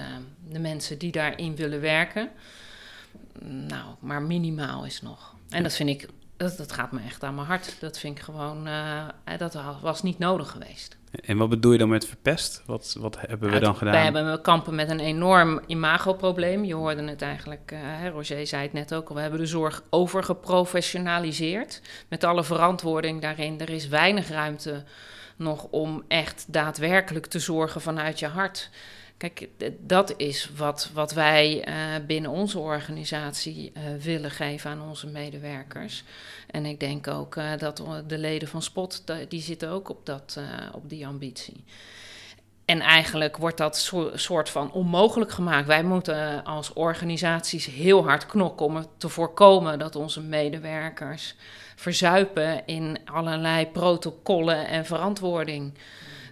de 0.49 0.59
mensen 0.59 0.97
die 0.97 1.11
daarin 1.11 1.55
willen 1.55 1.81
werken, 1.81 2.29
nou, 3.43 3.95
maar 3.99 4.21
minimaal 4.21 4.85
is 4.85 5.01
nog. 5.01 5.35
En 5.49 5.63
dat 5.63 5.73
vind 5.73 5.89
ik 5.89 6.09
dat, 6.37 6.57
dat 6.57 6.71
gaat 6.71 6.91
me 6.91 7.01
echt 7.01 7.23
aan 7.23 7.35
mijn 7.35 7.47
hart. 7.47 7.75
Dat 7.79 7.99
vind 7.99 8.17
ik 8.17 8.23
gewoon, 8.23 8.67
uh, 8.67 9.07
dat 9.37 9.57
was 9.81 10.03
niet 10.03 10.19
nodig 10.19 10.51
geweest. 10.51 10.97
En 11.23 11.37
wat 11.37 11.49
bedoel 11.49 11.71
je 11.71 11.77
dan 11.77 11.89
met 11.89 12.07
verpest? 12.07 12.63
Wat, 12.65 12.95
wat 12.99 13.17
hebben 13.19 13.51
we 13.51 13.59
dan 13.59 13.75
gedaan? 13.75 13.93
Wij 13.93 14.03
hebben 14.03 14.31
we 14.31 14.41
kampen 14.41 14.75
met 14.75 14.89
een 14.89 14.99
enorm 14.99 15.59
imagoprobleem. 15.67 16.63
Je 16.63 16.73
hoorde 16.73 17.03
het 17.03 17.21
eigenlijk, 17.21 17.71
uh, 17.73 18.09
Roger 18.09 18.47
zei 18.47 18.61
het 18.63 18.73
net 18.73 18.93
ook 18.93 19.09
al. 19.09 19.15
We 19.15 19.21
hebben 19.21 19.39
de 19.39 19.45
zorg 19.45 19.83
overgeprofessionaliseerd. 19.89 21.81
Met 22.09 22.23
alle 22.23 22.43
verantwoording 22.43 23.21
daarin. 23.21 23.59
Er 23.59 23.69
is 23.69 23.87
weinig 23.87 24.29
ruimte 24.29 24.83
nog 25.35 25.67
om 25.69 26.03
echt 26.07 26.45
daadwerkelijk 26.47 27.25
te 27.25 27.39
zorgen 27.39 27.81
vanuit 27.81 28.19
je 28.19 28.27
hart. 28.27 28.69
Kijk, 29.17 29.49
dat 29.79 30.13
is 30.17 30.49
wat, 30.55 30.89
wat 30.93 31.13
wij 31.13 31.67
uh, 31.67 32.05
binnen 32.05 32.31
onze 32.31 32.59
organisatie 32.59 33.71
uh, 33.77 33.83
willen 34.01 34.31
geven 34.31 34.71
aan 34.71 34.81
onze 34.81 35.07
medewerkers. 35.07 36.03
En 36.51 36.65
ik 36.65 36.79
denk 36.79 37.07
ook 37.07 37.35
uh, 37.35 37.51
dat 37.57 37.83
de 38.07 38.17
leden 38.17 38.47
van 38.47 38.61
Spot, 38.61 39.03
die 39.27 39.41
zitten 39.41 39.69
ook 39.69 39.89
op, 39.89 40.05
dat, 40.05 40.39
op 40.73 40.89
die 40.89 41.07
ambitie. 41.07 41.63
En 42.65 42.79
eigenlijk 42.79 43.37
wordt 43.37 43.57
dat 43.57 43.77
so 43.77 44.11
soort 44.13 44.49
van 44.49 44.71
onmogelijk 44.71 45.31
gemaakt. 45.31 45.67
Wij 45.67 45.83
moeten 45.83 46.43
als 46.43 46.73
organisaties 46.73 47.65
heel 47.65 48.03
hard 48.03 48.25
knokken 48.25 48.65
om 48.65 48.85
te 48.97 49.09
voorkomen 49.09 49.79
dat 49.79 49.95
onze 49.95 50.21
medewerkers 50.21 51.35
verzuipen 51.75 52.65
in 52.65 52.97
allerlei 53.05 53.67
protocollen 53.67 54.67
en 54.67 54.85
verantwoording. 54.85 55.73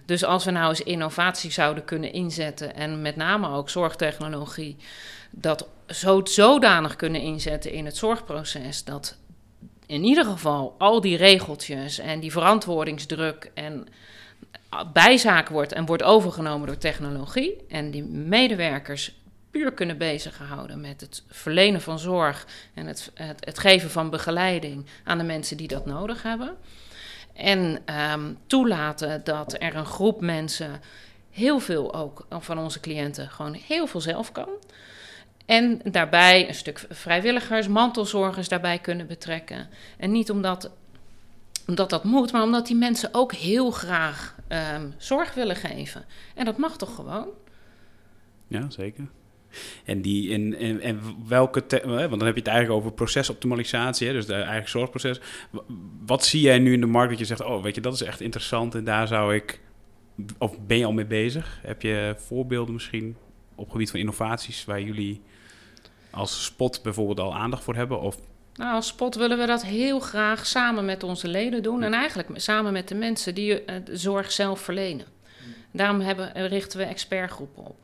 Dus 0.04 0.24
als 0.24 0.44
we 0.44 0.50
nou 0.50 0.68
eens 0.68 0.80
innovatie 0.82 1.50
zouden 1.50 1.84
kunnen 1.84 2.12
inzetten 2.12 2.74
en 2.74 3.02
met 3.02 3.16
name 3.16 3.48
ook 3.48 3.70
zorgtechnologie, 3.70 4.76
dat 5.30 5.68
zo, 5.88 6.20
zodanig 6.24 6.96
kunnen 6.96 7.20
inzetten 7.20 7.72
in 7.72 7.84
het 7.84 7.96
zorgproces 7.96 8.84
dat 8.84 9.16
in 9.86 10.04
ieder 10.04 10.24
geval 10.24 10.74
al 10.78 11.00
die 11.00 11.16
regeltjes 11.16 11.98
en 11.98 12.20
die 12.20 12.32
verantwoordingsdruk 12.32 13.50
en 13.54 13.86
bijzaak 14.92 15.48
wordt 15.48 15.72
en 15.72 15.86
wordt 15.86 16.02
overgenomen 16.02 16.66
door 16.66 16.78
technologie 16.78 17.56
en 17.68 17.90
die 17.90 18.02
medewerkers 18.04 19.14
puur 19.50 19.72
kunnen 19.72 19.98
bezighouden 19.98 20.80
met 20.80 21.00
het 21.00 21.22
verlenen 21.28 21.80
van 21.80 21.98
zorg 21.98 22.46
en 22.74 22.86
het, 22.86 23.10
het, 23.14 23.44
het 23.44 23.58
geven 23.58 23.90
van 23.90 24.10
begeleiding 24.10 24.86
aan 25.04 25.18
de 25.18 25.24
mensen 25.24 25.56
die 25.56 25.68
dat 25.68 25.86
nodig 25.86 26.22
hebben. 26.22 26.56
En 27.34 27.82
um, 28.12 28.38
toelaten 28.46 29.24
dat 29.24 29.56
er 29.58 29.76
een 29.76 29.86
groep 29.86 30.20
mensen 30.20 30.80
heel 31.30 31.58
veel 31.58 31.94
ook 31.94 32.26
van 32.30 32.58
onze 32.58 32.80
cliënten 32.80 33.30
gewoon 33.30 33.54
heel 33.54 33.86
veel 33.86 34.00
zelf 34.00 34.32
kan. 34.32 34.48
En 35.46 35.80
daarbij 35.84 36.48
een 36.48 36.54
stuk 36.54 36.86
vrijwilligers, 36.90 37.68
mantelzorgers 37.68 38.48
daarbij 38.48 38.78
kunnen 38.78 39.06
betrekken. 39.06 39.68
En 39.96 40.12
niet 40.12 40.30
omdat, 40.30 40.70
omdat 41.66 41.90
dat 41.90 42.04
moet, 42.04 42.32
maar 42.32 42.42
omdat 42.42 42.66
die 42.66 42.76
mensen 42.76 43.08
ook 43.12 43.32
heel 43.32 43.70
graag 43.70 44.34
um, 44.74 44.94
zorg 44.96 45.34
willen 45.34 45.56
geven. 45.56 46.04
En 46.34 46.44
dat 46.44 46.56
mag 46.56 46.76
toch 46.76 46.94
gewoon? 46.94 47.28
Ja, 48.48 48.70
zeker. 48.70 49.08
En, 49.84 50.02
die, 50.02 50.32
en, 50.32 50.54
en, 50.54 50.80
en 50.80 51.00
welke, 51.28 51.64
want 51.84 52.10
dan 52.10 52.24
heb 52.24 52.34
je 52.34 52.40
het 52.40 52.48
eigenlijk 52.48 52.80
over 52.80 52.92
procesoptimalisatie, 52.92 54.12
dus 54.12 54.26
de 54.26 54.34
eigen 54.34 54.70
zorgproces. 54.70 55.20
Wat 56.06 56.24
zie 56.24 56.40
jij 56.40 56.58
nu 56.58 56.72
in 56.72 56.80
de 56.80 56.86
markt 56.86 57.10
dat 57.10 57.18
je 57.18 57.24
zegt, 57.24 57.44
oh 57.44 57.62
weet 57.62 57.74
je, 57.74 57.80
dat 57.80 57.94
is 57.94 58.02
echt 58.02 58.20
interessant 58.20 58.74
en 58.74 58.84
daar 58.84 59.06
zou 59.06 59.34
ik, 59.34 59.60
of 60.38 60.60
ben 60.66 60.78
je 60.78 60.84
al 60.84 60.92
mee 60.92 61.06
bezig? 61.06 61.58
Heb 61.62 61.82
je 61.82 62.14
voorbeelden 62.18 62.74
misschien 62.74 63.16
op 63.54 63.70
gebied 63.70 63.90
van 63.90 64.00
innovaties 64.00 64.64
waar 64.64 64.80
jullie 64.80 65.22
als 66.10 66.44
spot 66.44 66.82
bijvoorbeeld 66.82 67.20
al 67.20 67.34
aandacht 67.34 67.64
voor 67.64 67.74
hebben? 67.74 68.00
Of 68.00 68.16
nou, 68.54 68.74
als 68.74 68.86
spot 68.86 69.14
willen 69.14 69.38
we 69.38 69.46
dat 69.46 69.64
heel 69.64 70.00
graag 70.00 70.46
samen 70.46 70.84
met 70.84 71.02
onze 71.02 71.28
leden 71.28 71.62
doen. 71.62 71.82
En 71.82 71.92
eigenlijk 71.92 72.28
samen 72.34 72.72
met 72.72 72.88
de 72.88 72.94
mensen 72.94 73.34
die 73.34 73.64
de 73.84 73.96
zorg 73.96 74.32
zelf 74.32 74.60
verlenen. 74.60 75.06
Daarom 75.72 76.00
hebben, 76.00 76.48
richten 76.48 76.78
we 76.78 76.84
expertgroepen 76.84 77.64
op. 77.64 77.76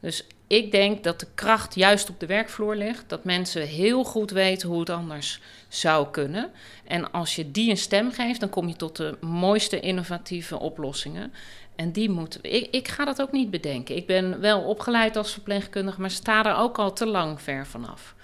Dus 0.00 0.26
ik 0.46 0.70
denk 0.70 1.04
dat 1.04 1.20
de 1.20 1.26
kracht 1.34 1.74
juist 1.74 2.10
op 2.10 2.20
de 2.20 2.26
werkvloer 2.26 2.76
ligt. 2.76 3.04
Dat 3.06 3.24
mensen 3.24 3.66
heel 3.66 4.04
goed 4.04 4.30
weten 4.30 4.68
hoe 4.68 4.80
het 4.80 4.90
anders 4.90 5.40
zou 5.68 6.10
kunnen. 6.10 6.50
En 6.84 7.12
als 7.12 7.36
je 7.36 7.50
die 7.50 7.70
een 7.70 7.76
stem 7.76 8.12
geeft, 8.12 8.40
dan 8.40 8.48
kom 8.48 8.68
je 8.68 8.76
tot 8.76 8.96
de 8.96 9.16
mooiste 9.20 9.80
innovatieve 9.80 10.58
oplossingen. 10.58 11.32
En 11.76 11.92
die 11.92 12.10
moeten 12.10 12.40
ik, 12.42 12.68
ik 12.70 12.88
ga 12.88 13.04
dat 13.04 13.22
ook 13.22 13.32
niet 13.32 13.50
bedenken. 13.50 13.96
Ik 13.96 14.06
ben 14.06 14.40
wel 14.40 14.60
opgeleid 14.60 15.16
als 15.16 15.32
verpleegkundige, 15.32 16.00
maar 16.00 16.10
sta 16.10 16.44
er 16.44 16.56
ook 16.56 16.78
al 16.78 16.92
te 16.92 17.06
lang 17.06 17.40
ver 17.40 17.66
vanaf. 17.66 18.14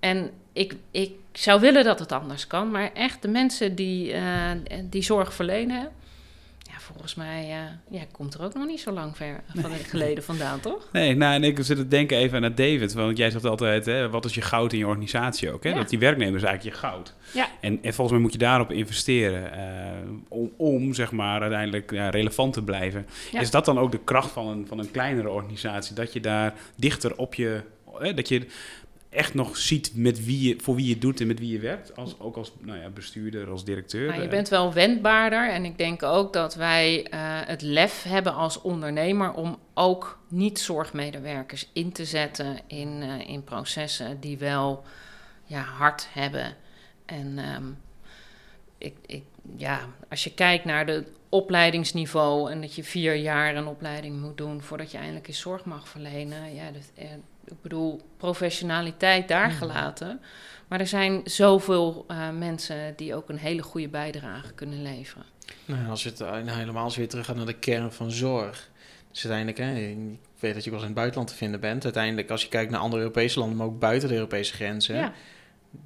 En 0.00 0.30
ik, 0.52 0.74
ik 0.90 1.12
zou 1.32 1.60
willen 1.60 1.84
dat 1.84 1.98
het 1.98 2.12
anders 2.12 2.46
kan, 2.46 2.70
maar 2.70 2.92
echt 2.92 3.22
de 3.22 3.28
mensen 3.28 3.74
die, 3.74 4.14
uh, 4.14 4.50
die 4.82 5.02
zorg 5.02 5.34
verlenen 5.34 5.92
volgens 6.86 7.14
mij 7.14 7.48
uh, 7.48 7.98
ja, 7.98 8.04
komt 8.12 8.34
er 8.34 8.42
ook 8.42 8.54
nog 8.54 8.66
niet 8.66 8.80
zo 8.80 8.92
lang 8.92 9.16
ver 9.16 9.42
van 9.54 9.70
nee. 9.70 9.78
geleden 9.78 10.24
vandaan, 10.24 10.60
toch? 10.60 10.88
Nee, 10.92 11.16
nou, 11.16 11.34
en 11.34 11.44
ik 11.44 11.58
zit 11.60 11.76
te 11.76 11.88
denken 11.88 12.16
even 12.16 12.44
aan 12.44 12.54
David. 12.54 12.92
Want 12.92 13.16
jij 13.16 13.30
zegt 13.30 13.44
altijd, 13.44 13.86
hè, 13.86 14.10
wat 14.10 14.24
is 14.24 14.34
je 14.34 14.40
goud 14.40 14.72
in 14.72 14.78
je 14.78 14.86
organisatie 14.86 15.52
ook? 15.52 15.64
Hè? 15.64 15.74
Dat 15.74 15.88
die 15.88 15.98
werknemer 15.98 16.36
is 16.36 16.42
eigenlijk 16.42 16.76
je 16.76 16.80
goud. 16.82 17.14
Ja. 17.32 17.48
En, 17.60 17.78
en 17.82 17.94
volgens 17.94 18.10
mij 18.10 18.20
moet 18.20 18.32
je 18.32 18.38
daarop 18.38 18.72
investeren 18.72 19.42
uh, 19.42 20.12
om, 20.28 20.52
om, 20.56 20.94
zeg 20.94 21.12
maar, 21.12 21.40
uiteindelijk 21.40 21.90
ja, 21.90 22.10
relevant 22.10 22.52
te 22.52 22.62
blijven. 22.62 23.06
Is 23.32 23.50
dat 23.50 23.64
dan 23.64 23.78
ook 23.78 23.92
de 23.92 24.00
kracht 24.04 24.30
van 24.30 24.46
een, 24.46 24.66
van 24.66 24.78
een 24.78 24.90
kleinere 24.90 25.30
organisatie? 25.30 25.94
Dat 25.94 26.12
je 26.12 26.20
daar 26.20 26.54
dichter 26.76 27.16
op 27.16 27.34
je... 27.34 27.60
Hè, 27.98 28.14
dat 28.14 28.28
je 28.28 28.46
echt 29.10 29.34
nog 29.34 29.56
ziet 29.56 29.90
met 29.94 30.24
wie 30.24 30.48
je, 30.48 30.60
voor 30.60 30.74
wie 30.74 30.88
je 30.88 30.98
doet 30.98 31.20
en 31.20 31.26
met 31.26 31.38
wie 31.38 31.52
je 31.52 31.58
werkt. 31.58 31.96
Als, 31.96 32.20
ook 32.20 32.36
als 32.36 32.52
nou 32.60 32.80
ja, 32.80 32.88
bestuurder, 32.88 33.50
als 33.50 33.64
directeur. 33.64 34.22
Je 34.22 34.28
bent 34.28 34.48
wel 34.48 34.72
wendbaarder. 34.72 35.50
En 35.50 35.64
ik 35.64 35.78
denk 35.78 36.02
ook 36.02 36.32
dat 36.32 36.54
wij 36.54 36.98
uh, 36.98 37.20
het 37.46 37.62
lef 37.62 38.02
hebben 38.02 38.34
als 38.34 38.60
ondernemer 38.60 39.32
om 39.32 39.58
ook 39.74 40.18
niet-zorgmedewerkers 40.28 41.70
in 41.72 41.92
te 41.92 42.04
zetten 42.04 42.58
in, 42.66 43.02
uh, 43.02 43.28
in 43.28 43.44
processen 43.44 44.20
die 44.20 44.38
wel 44.38 44.84
ja, 45.44 45.60
hard 45.60 46.08
hebben. 46.12 46.56
En 47.04 47.38
um, 47.54 47.78
ik, 48.78 48.94
ik, 49.06 49.22
ja, 49.56 49.80
als 50.08 50.24
je 50.24 50.34
kijkt 50.34 50.64
naar 50.64 50.86
de 50.86 51.04
opleidingsniveau 51.28 52.50
en 52.50 52.60
dat 52.60 52.74
je 52.74 52.84
vier 52.84 53.14
jaar 53.14 53.56
een 53.56 53.66
opleiding 53.66 54.20
moet 54.20 54.36
doen 54.36 54.62
voordat 54.62 54.90
je 54.90 54.98
eindelijk 54.98 55.28
eens 55.28 55.40
zorg 55.40 55.64
mag 55.64 55.88
verlenen. 55.88 56.54
Ja, 56.54 56.70
dat, 56.70 57.08
ik 57.46 57.62
bedoel, 57.62 58.00
professionaliteit 58.16 59.28
daar 59.28 59.50
gelaten. 59.50 60.20
Maar 60.68 60.80
er 60.80 60.86
zijn 60.86 61.20
zoveel 61.24 62.04
uh, 62.10 62.30
mensen 62.30 62.92
die 62.96 63.14
ook 63.14 63.28
een 63.28 63.38
hele 63.38 63.62
goede 63.62 63.88
bijdrage 63.88 64.52
kunnen 64.52 64.82
leveren. 64.82 65.24
Nou, 65.64 65.88
als 65.88 66.02
je 66.02 66.08
het 66.08 66.18
nou, 66.18 66.50
helemaal 66.50 66.84
als 66.84 66.96
weer 66.96 67.08
terug 67.08 67.26
gaat 67.26 67.36
naar 67.36 67.46
de 67.46 67.58
kern 67.58 67.92
van 67.92 68.10
zorg. 68.10 68.70
Dus 69.10 69.26
uiteindelijk, 69.26 69.58
hè, 69.58 69.86
ik 69.86 70.18
weet 70.38 70.54
dat 70.54 70.64
je 70.64 70.70
wel 70.70 70.78
eens 70.78 70.88
in 70.88 70.94
het 70.94 70.94
buitenland 70.94 71.28
te 71.28 71.34
vinden 71.34 71.60
bent. 71.60 71.84
Uiteindelijk, 71.84 72.30
als 72.30 72.42
je 72.42 72.48
kijkt 72.48 72.70
naar 72.70 72.80
andere 72.80 73.02
Europese 73.02 73.38
landen, 73.38 73.56
maar 73.56 73.66
ook 73.66 73.78
buiten 73.78 74.08
de 74.08 74.14
Europese 74.14 74.54
grenzen. 74.54 74.96
Ja 74.96 75.12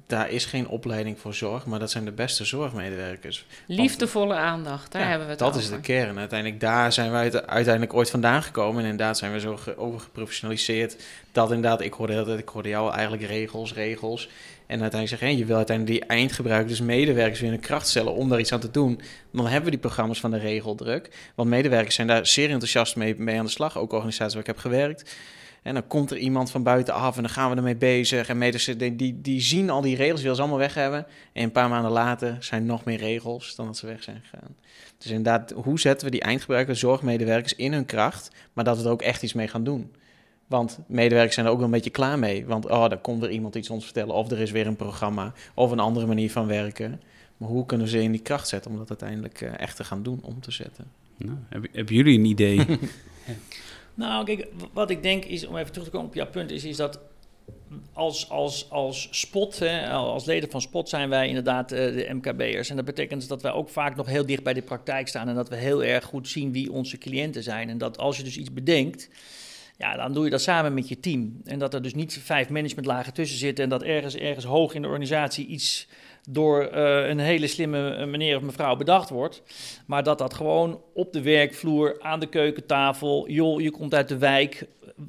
daar 0.07 0.29
is 0.29 0.45
geen 0.45 0.67
opleiding 0.67 1.19
voor 1.19 1.33
zorg, 1.33 1.65
maar 1.65 1.79
dat 1.79 1.91
zijn 1.91 2.05
de 2.05 2.11
beste 2.11 2.45
zorgmedewerkers. 2.45 3.45
Liefdevolle 3.67 4.33
aandacht, 4.33 4.91
daar 4.91 5.07
hebben 5.07 5.25
we 5.25 5.29
het 5.29 5.39
dat 5.39 5.47
over. 5.47 5.61
Dat 5.61 5.69
is 5.69 5.75
de 5.75 5.81
kern. 5.81 6.19
Uiteindelijk, 6.19 6.59
daar 6.59 6.93
zijn 6.93 7.11
wij 7.11 7.45
uiteindelijk 7.45 7.93
ooit 7.93 8.09
vandaan 8.09 8.43
gekomen. 8.43 8.83
En 8.83 8.89
inderdaad 8.89 9.17
zijn 9.17 9.31
we 9.31 9.39
zo 9.39 9.57
overgeprofessionaliseerd 9.75 11.03
dat 11.31 11.51
inderdaad, 11.51 11.81
ik 11.81 11.93
hoorde, 11.93 12.23
dat, 12.23 12.39
ik 12.39 12.49
hoorde 12.49 12.69
jou 12.69 12.93
eigenlijk 12.93 13.23
regels, 13.23 13.73
regels. 13.73 14.29
En 14.67 14.81
uiteindelijk 14.81 15.21
zeg 15.21 15.29
je, 15.29 15.37
je 15.37 15.45
wil 15.45 15.55
uiteindelijk 15.55 15.99
die 15.99 16.09
eindgebruikers, 16.09 16.77
dus 16.77 16.87
medewerkers 16.87 17.39
weer 17.39 17.51
in 17.51 17.55
de 17.55 17.61
kracht 17.61 17.87
stellen 17.87 18.13
om 18.13 18.29
daar 18.29 18.39
iets 18.39 18.51
aan 18.51 18.59
te 18.59 18.71
doen. 18.71 19.01
Dan 19.31 19.45
hebben 19.45 19.63
we 19.63 19.69
die 19.69 19.79
programma's 19.79 20.19
van 20.19 20.31
de 20.31 20.37
regeldruk. 20.37 21.31
Want 21.35 21.49
medewerkers 21.49 21.95
zijn 21.95 22.07
daar 22.07 22.27
zeer 22.27 22.49
enthousiast 22.49 22.95
mee, 22.95 23.15
mee 23.17 23.39
aan 23.39 23.45
de 23.45 23.51
slag. 23.51 23.77
Ook 23.77 23.93
organisaties 23.93 24.33
waar 24.33 24.41
ik 24.41 24.47
heb 24.47 24.57
gewerkt. 24.57 25.15
En 25.61 25.73
dan 25.73 25.87
komt 25.87 26.11
er 26.11 26.17
iemand 26.17 26.51
van 26.51 26.63
buitenaf 26.63 27.15
en 27.15 27.21
dan 27.21 27.31
gaan 27.31 27.49
we 27.49 27.55
ermee 27.55 27.75
bezig. 27.75 28.29
En 28.29 28.37
medische, 28.37 28.75
die, 28.75 28.95
die, 28.95 29.21
die 29.21 29.41
zien 29.41 29.69
al 29.69 29.81
die 29.81 29.95
regels, 29.95 30.21
willen 30.21 30.35
ze 30.35 30.41
allemaal 30.41 30.59
weg 30.59 30.73
hebben. 30.73 31.05
En 31.33 31.43
een 31.43 31.51
paar 31.51 31.69
maanden 31.69 31.91
later 31.91 32.37
zijn 32.39 32.61
er 32.61 32.67
nog 32.67 32.83
meer 32.83 32.97
regels 32.97 33.55
dan 33.55 33.65
dat 33.65 33.77
ze 33.77 33.85
weg 33.85 34.03
zijn 34.03 34.21
gegaan. 34.23 34.55
Dus 34.97 35.07
inderdaad, 35.07 35.51
hoe 35.51 35.79
zetten 35.79 36.05
we 36.05 36.11
die 36.11 36.21
eindgebruikers, 36.21 36.79
zorgmedewerkers 36.79 37.55
in 37.55 37.73
hun 37.73 37.85
kracht, 37.85 38.31
maar 38.53 38.63
dat 38.63 38.77
we 38.77 38.83
er 38.83 38.89
ook 38.89 39.01
echt 39.01 39.23
iets 39.23 39.33
mee 39.33 39.47
gaan 39.47 39.63
doen? 39.63 39.91
Want 40.47 40.79
medewerkers 40.87 41.33
zijn 41.33 41.45
er 41.45 41.51
ook 41.51 41.57
wel 41.57 41.67
een 41.67 41.73
beetje 41.73 41.89
klaar 41.89 42.19
mee. 42.19 42.45
Want 42.45 42.69
oh, 42.69 42.89
dan 42.89 43.01
komt 43.01 43.23
er 43.23 43.29
iemand 43.29 43.55
iets 43.55 43.69
ons 43.69 43.83
vertellen. 43.83 44.15
Of 44.15 44.31
er 44.31 44.39
is 44.39 44.51
weer 44.51 44.67
een 44.67 44.75
programma. 44.75 45.33
Of 45.53 45.71
een 45.71 45.79
andere 45.79 46.05
manier 46.05 46.31
van 46.31 46.47
werken. 46.47 47.01
Maar 47.37 47.49
hoe 47.49 47.65
kunnen 47.65 47.85
we 47.85 47.91
ze 47.91 48.01
in 48.01 48.11
die 48.11 48.21
kracht 48.21 48.47
zetten 48.47 48.71
om 48.71 48.77
dat 48.77 48.89
uiteindelijk 48.89 49.41
uh, 49.41 49.59
echt 49.59 49.75
te 49.75 49.83
gaan 49.83 50.03
doen, 50.03 50.19
om 50.21 50.41
te 50.41 50.51
zetten? 50.51 50.85
Nou, 51.17 51.37
hebben 51.71 51.95
jullie 51.95 52.19
een 52.19 52.25
idee? 52.25 52.65
Nou, 54.01 54.25
kijk, 54.25 54.47
wat 54.73 54.89
ik 54.89 55.03
denk 55.03 55.25
is, 55.25 55.45
om 55.45 55.57
even 55.57 55.71
terug 55.71 55.87
te 55.87 55.91
komen 55.91 56.07
op 56.07 56.15
jouw 56.15 56.29
punt, 56.29 56.51
is, 56.51 56.63
is 56.63 56.77
dat 56.77 56.99
als, 57.93 58.29
als, 58.29 58.69
als 58.69 59.07
spot, 59.11 59.59
hè, 59.59 59.89
als 59.89 60.25
leden 60.25 60.49
van 60.51 60.61
spot 60.61 60.89
zijn 60.89 61.09
wij 61.09 61.27
inderdaad 61.27 61.71
uh, 61.71 61.77
de 61.77 62.07
MKB'ers. 62.13 62.69
En 62.69 62.75
dat 62.75 62.85
betekent 62.85 63.19
dus 63.19 63.29
dat 63.29 63.41
wij 63.41 63.51
ook 63.51 63.69
vaak 63.69 63.95
nog 63.95 64.07
heel 64.07 64.25
dicht 64.25 64.43
bij 64.43 64.53
de 64.53 64.61
praktijk 64.61 65.07
staan 65.07 65.27
en 65.27 65.35
dat 65.35 65.49
we 65.49 65.55
heel 65.55 65.83
erg 65.83 66.05
goed 66.05 66.27
zien 66.27 66.51
wie 66.51 66.71
onze 66.71 66.97
cliënten 66.97 67.43
zijn. 67.43 67.69
En 67.69 67.77
dat 67.77 67.97
als 67.97 68.17
je 68.17 68.23
dus 68.23 68.37
iets 68.37 68.53
bedenkt, 68.53 69.09
ja, 69.81 69.95
dan 69.95 70.13
doe 70.13 70.23
je 70.23 70.29
dat 70.29 70.41
samen 70.41 70.73
met 70.73 70.87
je 70.89 70.99
team. 70.99 71.41
En 71.45 71.59
dat 71.59 71.73
er 71.73 71.81
dus 71.81 71.93
niet 71.93 72.19
vijf 72.23 72.49
managementlagen 72.49 73.13
tussen 73.13 73.37
zitten 73.37 73.63
en 73.63 73.69
dat 73.69 73.83
ergens, 73.83 74.15
ergens 74.15 74.45
hoog 74.45 74.73
in 74.73 74.81
de 74.81 74.87
organisatie 74.87 75.45
iets 75.45 75.87
door 76.29 76.69
uh, 76.73 77.07
een 77.07 77.19
hele 77.19 77.47
slimme 77.47 78.05
meneer 78.05 78.35
of 78.35 78.41
mevrouw 78.41 78.75
bedacht 78.75 79.09
wordt. 79.09 79.41
Maar 79.85 80.03
dat 80.03 80.17
dat 80.17 80.33
gewoon 80.33 80.81
op 80.93 81.13
de 81.13 81.21
werkvloer, 81.21 81.97
aan 81.99 82.19
de 82.19 82.27
keukentafel, 82.27 83.29
joh, 83.29 83.61
je 83.61 83.71
komt 83.71 83.93
uit 83.93 84.07
de 84.07 84.17
wijk, 84.17 84.67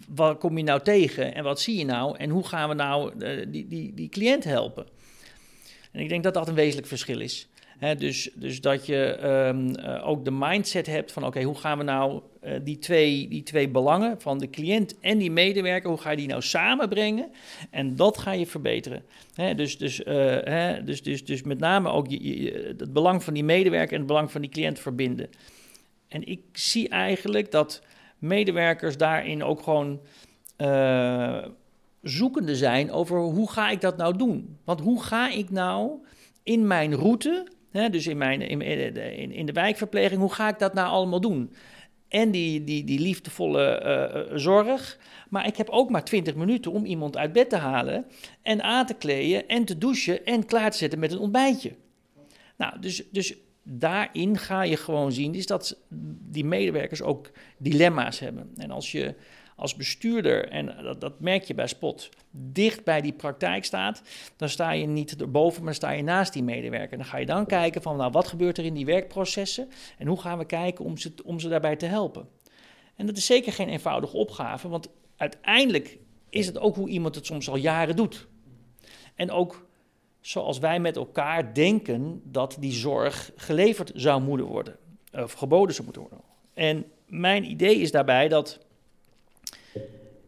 wat 0.09 0.39
kom 0.39 0.57
je 0.57 0.65
nou 0.65 0.81
tegen 0.81 1.35
en 1.35 1.45
wat 1.45 1.61
zie 1.61 1.79
je 1.79 1.85
nou 1.85 2.17
en 2.17 2.31
hoe 2.31 2.47
gaan 2.47 2.69
we 2.69 2.75
nou 2.75 3.13
uh, 3.19 3.47
die, 3.49 3.69
die, 3.69 3.95
die 3.95 4.09
cliënt 4.09 4.45
helpen? 4.45 4.87
En 5.91 6.01
ik 6.01 6.09
denk 6.09 6.23
dat 6.23 6.35
dat 6.35 6.49
een 6.49 6.55
wezenlijk 6.55 6.87
verschil 6.87 7.21
is 7.21 7.49
dus, 7.99 8.31
dus 8.35 8.61
dat 8.61 8.87
je 8.87 9.05
ehm, 9.05 9.75
eh, 9.75 10.09
ook 10.09 10.25
de 10.25 10.31
mindset 10.31 10.87
hebt 10.87 11.13
van 11.13 11.27
oké, 11.27 11.43
hoe 11.43 11.55
gaan 11.55 11.79
we 11.79 11.85
nou 11.85 12.23
uh, 12.45 12.53
die, 12.63 12.79
twee, 12.79 13.29
die 13.29 13.43
twee 13.43 13.69
belangen 13.69 14.21
van 14.21 14.39
de 14.39 14.51
cliënt 14.51 15.01
en 15.01 15.19
die 15.19 15.31
medewerker, 15.31 15.89
hoe 15.91 15.99
ga 15.99 16.11
je 16.11 16.17
die 16.17 16.29
nou 16.29 16.43
samenbrengen? 16.43 17.31
En 17.71 17.97
dat 17.97 18.19
ga 18.19 18.33
je 18.33 18.47
verbeteren. 18.47 19.03
dus, 19.57 19.79
dus, 19.79 20.01
uh, 20.01 20.77
dus, 20.85 21.03
dus, 21.03 21.25
dus 21.25 21.43
met 21.43 21.59
name 21.59 21.89
ook 21.89 22.07
je, 22.09 22.75
het 22.79 22.93
belang 22.93 23.23
van 23.23 23.35
die 23.35 23.45
medewerker 23.45 23.93
en 23.93 23.99
het 23.99 24.07
belang 24.07 24.31
van 24.31 24.41
die 24.41 24.51
cliënt 24.51 24.79
verbinden. 24.79 25.29
En 26.09 26.27
ik 26.27 26.41
zie 26.53 26.89
eigenlijk 26.89 27.51
dat 27.51 27.83
medewerkers 28.19 28.97
daarin 28.97 29.43
ook 29.43 29.63
gewoon 29.63 30.01
zoekende 32.03 32.57
zijn 32.57 32.91
over 32.93 33.19
hoe 33.19 33.51
ga 33.51 33.71
ik 33.71 33.81
dat 33.81 33.97
nou 33.97 34.17
doen? 34.17 34.59
Want 34.65 34.81
hoe 34.81 35.03
ga 35.03 35.31
ik 35.31 35.51
nou 35.51 35.91
in 36.43 36.67
mijn 36.67 36.95
route 36.95 37.47
dus 37.73 38.07
in, 38.07 38.19
mijn, 38.19 38.41
in, 38.41 38.61
in, 38.61 39.33
in, 39.33 39.47
de 39.47 39.53
wijkverpleging, 39.53 40.21
hoe 40.21 40.33
ga 40.33 40.49
ik 40.49 40.59
dat 40.59 40.75
nou 40.75 40.89
allemaal 40.89 41.21
doen? 41.21 41.53
En 42.09 42.31
die, 42.31 42.65
die, 42.65 42.85
die 42.85 43.01
liefdevolle 43.01 43.65
eh, 43.65 44.05
eh, 44.05 44.39
zorg. 44.39 44.99
Maar 45.29 45.47
ik 45.47 45.57
heb 45.57 45.69
ook 45.69 45.91
maar 45.91 46.05
20 46.05 46.35
minuten 46.35 46.73
om 46.73 46.85
iemand 46.85 47.17
uit 47.17 47.33
bed 47.33 47.51
te 47.51 47.57
halen. 47.57 48.05
En 48.43 48.63
aan 48.63 48.87
te 48.87 48.95
kleden 48.95 49.49
en 49.49 49.65
te 49.65 49.79
douchen 49.79 50.25
en 50.25 50.47
klaar 50.47 50.71
te 50.71 50.77
zetten 50.77 50.99
met 50.99 51.13
een 51.13 51.19
ontbijtje. 51.19 51.73
Nou, 52.57 52.81
dus, 52.81 53.03
dus 53.11 53.35
daarin 53.63 54.39
ga 54.39 54.63
je 54.63 54.77
gewoon 54.77 55.13
zien 55.13 55.35
is 55.35 55.47
dat 55.47 55.77
die 56.31 56.45
medewerkers 56.45 57.03
ook 57.03 57.31
dilemma's 57.59 58.19
hebben. 58.19 58.51
En 58.57 58.71
als 58.71 58.93
je 58.93 59.15
als 59.57 59.77
bestuurder, 59.77 60.49
en 60.49 60.77
dat, 60.83 61.01
dat, 61.01 61.21
merk 61.21 61.45
je 61.45 61.55
bij 61.55 61.67
Spot, 61.67 62.09
dicht 62.31 62.85
bij 62.85 63.01
die 63.01 63.13
praktijk 63.13 63.65
staat, 63.65 64.03
dan 64.37 64.49
sta 64.49 64.71
je 64.71 64.87
niet 64.87 65.21
erboven, 65.21 65.65
maar 65.65 65.75
sta 65.75 65.91
je 65.91 66.03
naast 66.03 66.33
die 66.33 66.43
medewerker. 66.43 66.97
Dan 66.97 67.07
ga 67.07 67.17
je 67.17 67.27
dan 67.27 67.47
kijken 67.47 67.83
van, 67.83 67.97
nou, 67.97 68.11
wat 68.11 68.29
gebeurt 68.29 68.59
er 68.59 68.65
in 68.65 68.75
die 68.75 68.87
werkprocessen 68.87 69.69
en 69.99 70.07
hoe 70.07 70.21
gaan 70.21 70.39
we 70.39 70.45
kijken 70.45 70.85
om 70.85 70.97
ze, 70.99 71.13
om 71.25 71.41
ze 71.41 71.49
daarbij 71.49 71.77
te 71.77 71.87
helpen. 71.87 72.29
En 72.97 73.07
dat 73.07 73.17
is 73.17 73.27
zeker 73.27 73.53
geen 73.53 73.69
eenvoudige 73.69 74.17
opgave, 74.17 74.69
want 74.69 74.89
uiteindelijk 75.17 75.99
is 76.31 76.47
het 76.47 76.59
ook 76.59 76.77
hoe 76.77 76.89
iemand 76.89 77.15
het 77.15 77.27
soms 77.27 77.49
al 77.49 77.57
jaren 77.57 77.97
doet. 77.97 78.27
En 79.15 79.31
ook 79.31 79.67
zoals 80.21 80.59
wij 80.59 80.81
met 80.81 80.97
elkaar 80.97 81.55
denken 81.55 82.21
dat 82.25 82.57
die 82.61 82.73
zorg 82.73 83.33
geleverd 83.37 83.93
zou 83.95 84.23
moeten 84.23 84.47
worden, 84.47 84.77
of 85.13 85.33
geboden 85.33 85.75
zou 85.75 85.85
moeten 85.85 86.03
worden. 86.03 86.21
En 86.55 86.85
mijn 87.07 87.51
idee 87.51 87.77
is 87.77 87.91
daarbij 87.91 88.29
dat 88.29 88.67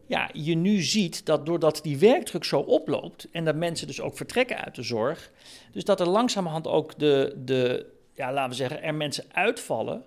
ja, 0.05 0.29
je 0.33 0.55
nu 0.55 0.81
ziet 0.81 1.25
dat 1.25 1.45
doordat 1.45 1.79
die 1.83 1.97
werkdruk 1.97 2.43
zo 2.43 2.59
oploopt 2.59 3.27
en 3.31 3.45
dat 3.45 3.55
mensen 3.55 3.87
dus 3.87 4.01
ook 4.01 4.17
vertrekken 4.17 4.63
uit 4.63 4.75
de 4.75 4.83
zorg, 4.83 5.31
dus 5.71 5.83
dat 5.83 5.99
er 5.99 6.07
langzamerhand 6.09 6.67
ook 6.67 6.99
de, 6.99 7.35
de 7.45 7.85
ja, 8.13 8.33
laten 8.33 8.49
we 8.49 8.55
zeggen, 8.55 8.83
er 8.83 8.95
mensen 8.95 9.23
uitvallen, 9.31 10.03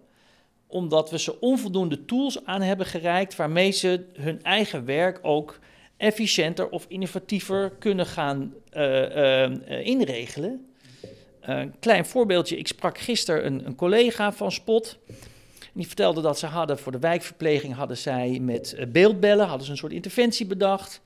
omdat 0.67 1.11
we 1.11 1.19
ze 1.19 1.41
onvoldoende 1.41 2.05
tools 2.05 2.45
aan 2.45 2.63
hebben 2.63 2.87
gereikt 2.87 3.37
waarmee 3.37 3.71
ze 3.71 4.05
hun 4.13 4.43
eigen 4.43 4.85
werk 4.85 5.19
ook 5.23 5.59
efficiënter 5.97 6.69
of 6.69 6.85
innovatiever 6.89 7.71
kunnen 7.79 8.07
gaan 8.07 8.55
uh, 8.73 9.17
uh, 9.17 9.87
inregelen. 9.87 10.67
Een 11.41 11.75
klein 11.79 12.07
voorbeeldje, 12.07 12.57
ik 12.57 12.67
sprak 12.67 12.99
gisteren 12.99 13.47
een, 13.47 13.67
een 13.67 13.75
collega 13.75 14.33
van 14.33 14.53
Spot 14.53 14.99
die 15.79 15.87
vertelde 15.87 16.21
dat 16.21 16.39
ze 16.39 16.47
hadden 16.47 16.79
voor 16.79 16.93
de 16.93 16.99
wijkverpleging 16.99 17.75
hadden 17.75 17.97
zij 17.97 18.39
met 18.41 18.73
eh, 18.73 18.87
beeldbellen 18.87 19.47
hadden 19.47 19.67
ze 19.67 19.73
een 19.73 19.79
soort 19.79 19.93
interventie 19.93 20.47
bedacht. 20.47 21.01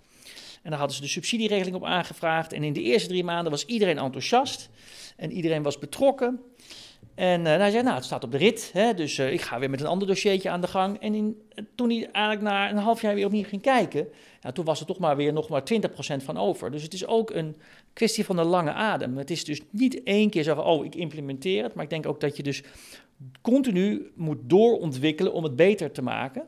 En 0.62 0.70
daar 0.70 0.78
hadden 0.78 0.96
ze 0.96 1.02
de 1.02 1.08
subsidieregeling 1.08 1.76
op 1.76 1.84
aangevraagd. 1.84 2.52
En 2.52 2.62
in 2.62 2.72
de 2.72 2.82
eerste 2.82 3.08
drie 3.08 3.24
maanden 3.24 3.50
was 3.50 3.64
iedereen 3.64 3.98
enthousiast. 3.98 4.68
En 5.16 5.32
iedereen 5.32 5.62
was 5.62 5.78
betrokken. 5.78 6.40
En 7.14 7.40
uh, 7.40 7.46
hij 7.46 7.70
zei, 7.70 7.82
nou, 7.82 7.94
het 7.94 8.04
staat 8.04 8.24
op 8.24 8.30
de 8.30 8.38
rit, 8.38 8.70
hè, 8.72 8.94
dus 8.94 9.18
uh, 9.18 9.32
ik 9.32 9.40
ga 9.40 9.58
weer 9.58 9.70
met 9.70 9.80
een 9.80 9.86
ander 9.86 10.08
dossiertje 10.08 10.50
aan 10.50 10.60
de 10.60 10.66
gang. 10.66 11.00
En 11.00 11.36
toen 11.74 11.90
hij 11.90 12.08
eigenlijk 12.12 12.44
na 12.46 12.70
een 12.70 12.76
half 12.76 13.00
jaar 13.00 13.14
weer 13.14 13.26
opnieuw 13.26 13.44
ging 13.44 13.62
kijken, 13.62 14.08
nou, 14.42 14.54
toen 14.54 14.64
was 14.64 14.80
er 14.80 14.86
toch 14.86 14.98
maar 14.98 15.16
weer 15.16 15.32
nog 15.32 15.48
maar 15.48 15.62
20% 15.72 16.24
van 16.24 16.36
over. 16.36 16.70
Dus 16.70 16.82
het 16.82 16.94
is 16.94 17.06
ook 17.06 17.30
een 17.30 17.56
kwestie 17.92 18.24
van 18.24 18.36
de 18.36 18.44
lange 18.44 18.72
adem. 18.72 19.16
Het 19.16 19.30
is 19.30 19.44
dus 19.44 19.60
niet 19.70 20.02
één 20.02 20.30
keer 20.30 20.44
zeggen, 20.44 20.64
oh, 20.64 20.84
ik 20.84 20.94
implementeer 20.94 21.62
het. 21.62 21.74
Maar 21.74 21.84
ik 21.84 21.90
denk 21.90 22.06
ook 22.06 22.20
dat 22.20 22.36
je 22.36 22.42
dus 22.42 22.62
continu 23.40 24.10
moet 24.14 24.38
doorontwikkelen 24.42 25.32
om 25.32 25.44
het 25.44 25.56
beter 25.56 25.92
te 25.92 26.02
maken. 26.02 26.42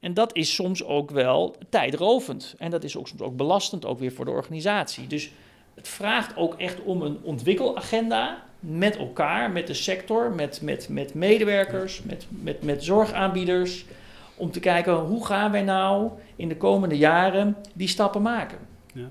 En 0.00 0.14
dat 0.14 0.36
is 0.36 0.54
soms 0.54 0.84
ook 0.84 1.10
wel 1.10 1.56
tijdrovend. 1.68 2.54
En 2.58 2.70
dat 2.70 2.84
is 2.84 2.96
ook 2.96 3.08
soms 3.08 3.20
ook 3.20 3.36
belastend, 3.36 3.84
ook 3.86 3.98
weer 3.98 4.12
voor 4.12 4.24
de 4.24 4.30
organisatie. 4.30 5.06
Dus 5.06 5.32
het 5.74 5.88
vraagt 5.88 6.36
ook 6.36 6.54
echt 6.54 6.82
om 6.82 7.02
een 7.02 7.18
ontwikkelagenda 7.22 8.44
met 8.60 8.96
elkaar, 8.96 9.50
met 9.50 9.66
de 9.66 9.74
sector, 9.74 10.30
met, 10.30 10.60
met, 10.62 10.88
met 10.88 11.14
medewerkers, 11.14 12.02
met, 12.02 12.26
met, 12.28 12.62
met 12.62 12.84
zorgaanbieders. 12.84 13.84
Om 14.36 14.50
te 14.50 14.60
kijken 14.60 14.94
hoe 14.94 15.26
gaan 15.26 15.50
wij 15.50 15.62
nou 15.62 16.10
in 16.36 16.48
de 16.48 16.56
komende 16.56 16.96
jaren 16.96 17.56
die 17.72 17.88
stappen 17.88 18.22
maken. 18.22 18.58
Ja. 18.94 19.08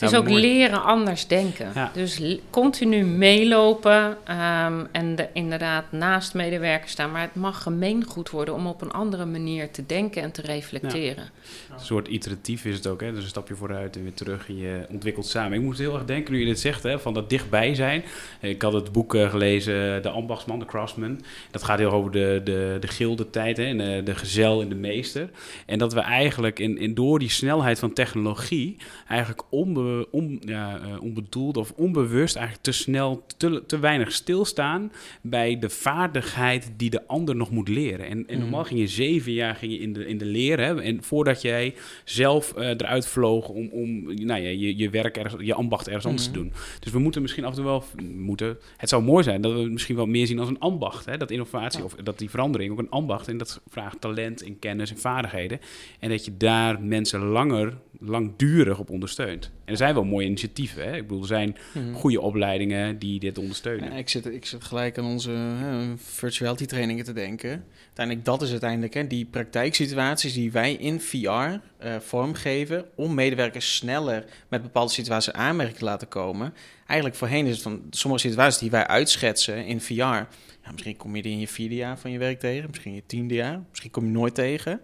Het 0.00 0.12
is 0.12 0.18
ook 0.18 0.28
leren 0.28 0.82
anders 0.82 1.26
denken. 1.26 1.72
Dus 1.92 2.20
continu 2.50 3.04
meelopen 3.04 4.16
um, 4.28 4.88
en 4.92 5.16
de, 5.16 5.28
inderdaad 5.32 5.92
naast 5.92 6.34
medewerkers 6.34 6.92
staan. 6.92 7.10
Maar 7.10 7.20
het 7.20 7.34
mag 7.34 7.62
gemeengoed 7.62 8.30
worden 8.30 8.54
om 8.54 8.66
op 8.66 8.82
een 8.82 8.90
andere 8.90 9.24
manier 9.24 9.70
te 9.70 9.86
denken 9.86 10.22
en 10.22 10.32
te 10.32 10.42
reflecteren. 10.42 11.30
Een 11.70 11.80
soort 11.80 12.08
iteratief 12.08 12.64
is 12.64 12.74
het 12.74 12.86
ook. 12.86 13.00
Hè? 13.00 13.12
Dus 13.12 13.22
een 13.22 13.28
stapje 13.28 13.54
vooruit 13.54 13.96
en 13.96 14.02
weer 14.02 14.14
terug 14.14 14.48
en 14.48 14.56
je 14.56 14.86
ontwikkelt 14.88 15.26
samen. 15.26 15.58
Ik 15.58 15.64
moest 15.64 15.78
heel 15.78 15.94
erg 15.94 16.04
denken, 16.04 16.32
nu 16.32 16.40
je 16.40 16.46
dit 16.46 16.60
zegt, 16.60 16.82
hè, 16.82 16.98
van 16.98 17.14
dat 17.14 17.30
dichtbij 17.30 17.74
zijn. 17.74 18.02
Ik 18.40 18.62
had 18.62 18.72
het 18.72 18.92
boek 18.92 19.14
uh, 19.14 19.30
gelezen, 19.30 20.02
De 20.02 20.08
Ambachtsman, 20.08 20.58
de 20.58 20.64
Craftsman. 20.64 21.20
Dat 21.50 21.62
gaat 21.62 21.78
heel 21.78 21.90
over 21.90 22.10
de, 22.10 22.40
de, 22.44 22.76
de 22.80 22.88
gilde 22.88 23.30
tijd 23.30 23.56
hè, 23.56 23.64
en 23.64 23.78
de, 23.78 24.00
de 24.04 24.14
gezel 24.14 24.60
en 24.60 24.68
de 24.68 24.74
meester. 24.74 25.30
En 25.66 25.78
dat 25.78 25.92
we 25.92 26.00
eigenlijk 26.00 26.58
in, 26.58 26.78
in, 26.78 26.94
door 26.94 27.18
die 27.18 27.30
snelheid 27.30 27.78
van 27.78 27.92
technologie 27.92 28.76
eigenlijk 29.08 29.42
onbe 29.90 30.08
on, 30.10 30.40
ja, 30.44 30.80
uh, 30.80 31.02
onbedoeld 31.02 31.56
of 31.56 31.72
onbewust 31.76 32.36
eigenlijk 32.36 32.64
te 32.64 32.72
snel, 32.72 33.24
te, 33.36 33.62
te 33.66 33.78
weinig 33.78 34.12
stilstaan 34.12 34.92
bij 35.20 35.58
de 35.58 35.70
vaardigheid 35.70 36.72
die 36.76 36.90
de 36.90 37.06
ander 37.06 37.36
nog 37.36 37.50
moet 37.50 37.68
leren. 37.68 38.06
En, 38.06 38.26
en 38.28 38.38
normaal 38.38 38.60
mm. 38.60 38.66
ging 38.66 38.80
je 38.80 38.86
zeven 38.86 39.32
jaar 39.32 39.54
ging 39.54 39.72
je 39.72 39.78
in, 39.78 39.92
de, 39.92 40.06
in 40.06 40.18
de 40.18 40.24
leren. 40.24 40.80
En 40.80 41.02
voordat 41.02 41.42
jij 41.42 41.74
zelf 42.04 42.54
uh, 42.56 42.68
eruit 42.68 43.06
vloog 43.06 43.48
om, 43.48 43.68
om 43.68 44.02
nou 44.02 44.40
ja, 44.40 44.48
je, 44.48 44.76
je 44.76 44.90
werk, 44.90 45.16
ergens, 45.16 45.42
je 45.44 45.54
ambacht 45.54 45.86
ergens 45.86 46.06
anders 46.06 46.24
te 46.24 46.30
mm. 46.30 46.42
doen. 46.42 46.52
Dus 46.80 46.92
we 46.92 46.98
moeten 46.98 47.22
misschien 47.22 47.44
af 47.44 47.50
en 47.50 47.56
toe 47.56 47.64
wel 47.64 47.84
moeten. 48.14 48.58
Het 48.76 48.88
zou 48.88 49.02
mooi 49.02 49.24
zijn 49.24 49.40
dat 49.40 49.52
we 49.52 49.58
het 49.58 49.72
misschien 49.72 49.96
wel 49.96 50.06
meer 50.06 50.26
zien 50.26 50.38
als 50.38 50.48
een 50.48 50.58
ambacht. 50.58 51.04
Hè? 51.04 51.16
Dat 51.16 51.30
innovatie 51.30 51.84
of 51.84 51.94
dat 51.94 52.18
die 52.18 52.30
verandering 52.30 52.72
ook 52.72 52.78
een 52.78 52.90
ambacht. 52.90 53.28
En 53.28 53.38
dat 53.38 53.60
vraagt 53.68 54.00
talent 54.00 54.42
en 54.42 54.58
kennis 54.58 54.90
en 54.90 54.98
vaardigheden. 54.98 55.60
En 55.98 56.08
dat 56.08 56.24
je 56.24 56.36
daar 56.36 56.82
mensen 56.82 57.20
langer, 57.20 57.78
langdurig 57.98 58.78
op 58.78 58.90
ondersteunt. 58.90 59.50
Er 59.70 59.76
zijn 59.76 59.94
wel 59.94 60.04
mooie 60.04 60.26
initiatieven. 60.26 60.84
Hè? 60.84 60.96
Ik 60.96 61.02
bedoel, 61.02 61.20
er 61.20 61.26
zijn 61.26 61.56
mhm. 61.74 61.92
goede 61.92 62.20
opleidingen 62.20 62.98
die 62.98 63.20
dit 63.20 63.38
ondersteunen. 63.38 63.90
Ja, 63.90 63.96
ik, 63.96 64.08
zit, 64.08 64.26
ik 64.26 64.46
zit 64.46 64.64
gelijk 64.64 64.98
aan 64.98 65.04
onze 65.04 65.30
hè, 65.30 65.96
virtuality 65.96 66.66
trainingen 66.66 67.04
te 67.04 67.12
denken. 67.12 67.64
Uiteindelijk, 67.86 68.26
dat 68.26 68.42
is 68.42 68.50
uiteindelijk 68.50 68.94
hè, 68.94 69.06
die 69.06 69.24
praktijksituaties 69.24 70.32
die 70.32 70.52
wij 70.52 70.72
in 70.72 71.00
VR 71.00 71.18
uh, 71.18 71.58
eh, 71.78 72.00
vormgeven... 72.00 72.84
om 72.94 73.14
medewerkers 73.14 73.76
sneller 73.76 74.24
met 74.48 74.62
bepaalde 74.62 74.92
situaties 74.92 75.32
aanmerking 75.32 75.78
te 75.78 75.84
laten 75.84 76.08
komen. 76.08 76.54
Eigenlijk 76.86 77.18
voorheen 77.18 77.46
is 77.46 77.52
het 77.52 77.62
van 77.62 77.82
sommige 77.90 78.28
situaties 78.28 78.60
die 78.60 78.70
wij 78.70 78.86
uitschetsen 78.86 79.66
in 79.66 79.80
VR... 79.80 80.26
Ja, 80.62 80.72
misschien 80.72 80.96
kom 80.96 81.16
je 81.16 81.22
die 81.22 81.32
in 81.32 81.40
je 81.40 81.48
vierde 81.48 81.74
jaar 81.74 81.98
van 81.98 82.10
je 82.10 82.18
werk 82.18 82.40
tegen, 82.40 82.68
misschien 82.68 82.90
in 82.90 82.96
je 82.96 83.06
tiende 83.06 83.34
jaar, 83.34 83.60
misschien 83.68 83.90
kom 83.90 84.04
je 84.04 84.10
nooit 84.10 84.34
tegen. 84.34 84.80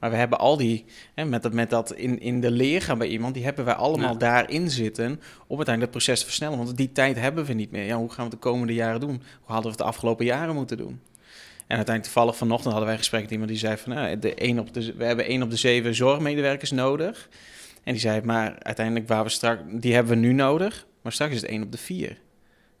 Maar 0.00 0.10
we 0.10 0.16
hebben 0.16 0.38
al 0.38 0.56
die, 0.56 0.84
hè, 1.14 1.24
met 1.24 1.42
dat, 1.42 1.52
met 1.52 1.70
dat 1.70 1.92
in, 1.92 2.20
in 2.20 2.40
de 2.40 2.50
leer 2.50 2.82
gaan 2.82 2.98
bij 2.98 3.08
iemand, 3.08 3.34
die 3.34 3.44
hebben 3.44 3.64
wij 3.64 3.74
allemaal 3.74 4.18
daarin 4.18 4.70
zitten 4.70 5.20
om 5.46 5.56
uiteindelijk 5.56 5.80
het 5.80 5.90
proces 5.90 6.18
te 6.18 6.24
versnellen. 6.24 6.58
Want 6.58 6.76
die 6.76 6.92
tijd 6.92 7.16
hebben 7.16 7.44
we 7.44 7.52
niet 7.52 7.70
meer. 7.70 7.84
Ja, 7.84 7.96
hoe 7.96 8.08
gaan 8.08 8.24
we 8.24 8.30
het 8.30 8.42
de 8.42 8.48
komende 8.48 8.74
jaren 8.74 9.00
doen? 9.00 9.22
Hoe 9.40 9.52
hadden 9.52 9.62
we 9.62 9.68
het 9.68 9.78
de 9.78 9.84
afgelopen 9.84 10.24
jaren 10.24 10.54
moeten 10.54 10.76
doen? 10.76 11.00
En 11.66 11.76
uiteindelijk 11.76 12.02
toevallig 12.04 12.36
vanochtend 12.36 12.68
hadden 12.68 12.84
wij 12.84 12.92
een 12.92 12.98
gesprek 12.98 13.22
met 13.22 13.30
iemand 13.30 13.50
die 13.50 13.58
zei 13.58 13.76
van, 13.76 13.94
nou, 13.94 14.18
de 14.18 14.32
een 14.48 14.58
op 14.60 14.74
de, 14.74 14.94
we 14.94 15.04
hebben 15.04 15.24
één 15.24 15.42
op 15.42 15.50
de 15.50 15.56
zeven 15.56 15.94
zorgmedewerkers 15.94 16.70
nodig. 16.70 17.28
En 17.84 17.92
die 17.92 18.00
zei, 18.00 18.20
maar 18.22 18.56
uiteindelijk 18.58 19.08
waar 19.08 19.22
we 19.22 19.28
straks, 19.28 19.62
die 19.70 19.94
hebben 19.94 20.12
we 20.12 20.18
nu 20.18 20.32
nodig, 20.32 20.86
maar 21.02 21.12
straks 21.12 21.34
is 21.34 21.40
het 21.40 21.50
één 21.50 21.62
op 21.62 21.72
de 21.72 21.78
vier. 21.78 22.18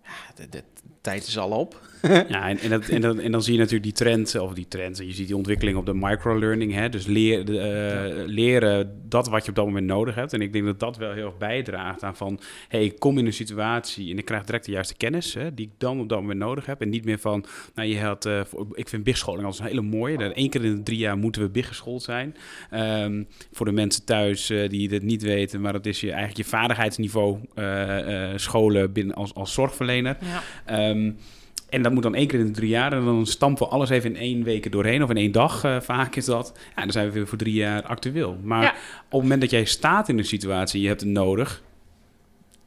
Ja, 0.02 0.44
de 0.48 0.62
tijd 1.00 1.26
is 1.26 1.38
al 1.38 1.50
op. 1.50 1.88
ja, 2.28 2.48
en, 2.48 2.58
en, 2.58 2.70
dat, 2.70 2.88
en, 2.88 3.00
dan, 3.00 3.20
en 3.20 3.32
dan 3.32 3.42
zie 3.42 3.52
je 3.52 3.58
natuurlijk 3.58 3.84
die 3.84 3.92
trend, 3.92 4.38
of 4.38 4.54
die 4.54 4.68
trend, 4.68 4.98
je 4.98 5.12
ziet 5.12 5.26
die 5.26 5.36
ontwikkeling 5.36 5.76
op 5.76 5.86
de 5.86 5.94
microlearning, 5.94 6.72
hè, 6.72 6.88
dus 6.88 7.06
leer, 7.06 7.50
uh, 7.50 8.26
leren 8.26 9.00
dat 9.08 9.28
wat 9.28 9.44
je 9.44 9.50
op 9.50 9.56
dat 9.56 9.64
moment 9.64 9.86
nodig 9.86 10.14
hebt. 10.14 10.32
En 10.32 10.40
ik 10.40 10.52
denk 10.52 10.64
dat 10.64 10.80
dat 10.80 10.96
wel 10.96 11.12
heel 11.12 11.26
erg 11.26 11.38
bijdraagt 11.38 12.02
aan 12.02 12.16
van, 12.16 12.40
hey, 12.68 12.84
ik 12.84 12.98
kom 12.98 13.18
in 13.18 13.26
een 13.26 13.32
situatie 13.32 14.10
en 14.10 14.18
ik 14.18 14.24
krijg 14.24 14.44
direct 14.44 14.64
de 14.64 14.72
juiste 14.72 14.94
kennis 14.96 15.34
hè, 15.34 15.54
die 15.54 15.66
ik 15.66 15.72
dan 15.78 16.00
op 16.00 16.08
dat 16.08 16.20
moment 16.20 16.38
nodig 16.38 16.66
heb. 16.66 16.80
En 16.80 16.88
niet 16.88 17.04
meer 17.04 17.18
van, 17.18 17.44
nou 17.74 17.88
je 17.88 18.00
had, 18.00 18.26
uh, 18.26 18.40
ik 18.72 18.88
vind 18.88 19.04
BIG-scholing 19.04 19.44
als 19.44 19.58
een 19.58 19.66
hele 19.66 19.80
mooie, 19.80 20.18
dat 20.18 20.32
één 20.32 20.50
keer 20.50 20.64
in 20.64 20.76
de 20.76 20.82
drie 20.82 20.98
jaar 20.98 21.18
moeten 21.18 21.42
we 21.42 21.48
BIG 21.48 21.68
geschoold 21.68 22.02
zijn. 22.02 22.36
Um, 22.74 23.28
voor 23.52 23.66
de 23.66 23.72
mensen 23.72 24.04
thuis 24.04 24.50
uh, 24.50 24.68
die 24.68 24.90
het 24.90 25.02
niet 25.02 25.22
weten, 25.22 25.60
maar 25.60 25.72
dat 25.72 25.86
is 25.86 26.00
je, 26.00 26.08
eigenlijk 26.08 26.36
je 26.36 26.44
vaardigheidsniveau 26.44 27.38
scholen 28.36 28.92
binnen 28.92 29.14
als, 29.14 29.34
als 29.34 29.52
zorgverlener. 29.52 30.16
Ja. 30.66 30.89
Um, 30.90 31.16
en 31.70 31.82
dat 31.82 31.92
moet 31.92 32.02
dan 32.02 32.14
één 32.14 32.26
keer 32.26 32.38
in 32.38 32.46
de 32.46 32.52
drie 32.52 32.68
jaar. 32.68 32.92
En 32.92 33.04
dan 33.04 33.26
stampen 33.26 33.64
we 33.64 33.72
alles 33.72 33.90
even 33.90 34.10
in 34.10 34.20
één 34.20 34.42
week 34.42 34.72
doorheen. 34.72 35.02
Of 35.02 35.10
in 35.10 35.16
één 35.16 35.32
dag, 35.32 35.64
uh, 35.64 35.80
vaak 35.80 36.16
is 36.16 36.24
dat. 36.24 36.52
Ja, 36.76 36.82
dan 36.82 36.92
zijn 36.92 37.06
we 37.06 37.12
weer 37.12 37.26
voor 37.26 37.38
drie 37.38 37.54
jaar 37.54 37.82
actueel. 37.82 38.38
Maar 38.42 38.62
ja. 38.62 38.70
op 38.70 39.10
het 39.10 39.22
moment 39.22 39.40
dat 39.40 39.50
jij 39.50 39.64
staat 39.64 40.08
in 40.08 40.18
een 40.18 40.24
situatie, 40.24 40.80
je 40.80 40.88
hebt 40.88 41.00
het 41.00 41.10
nodig, 41.10 41.62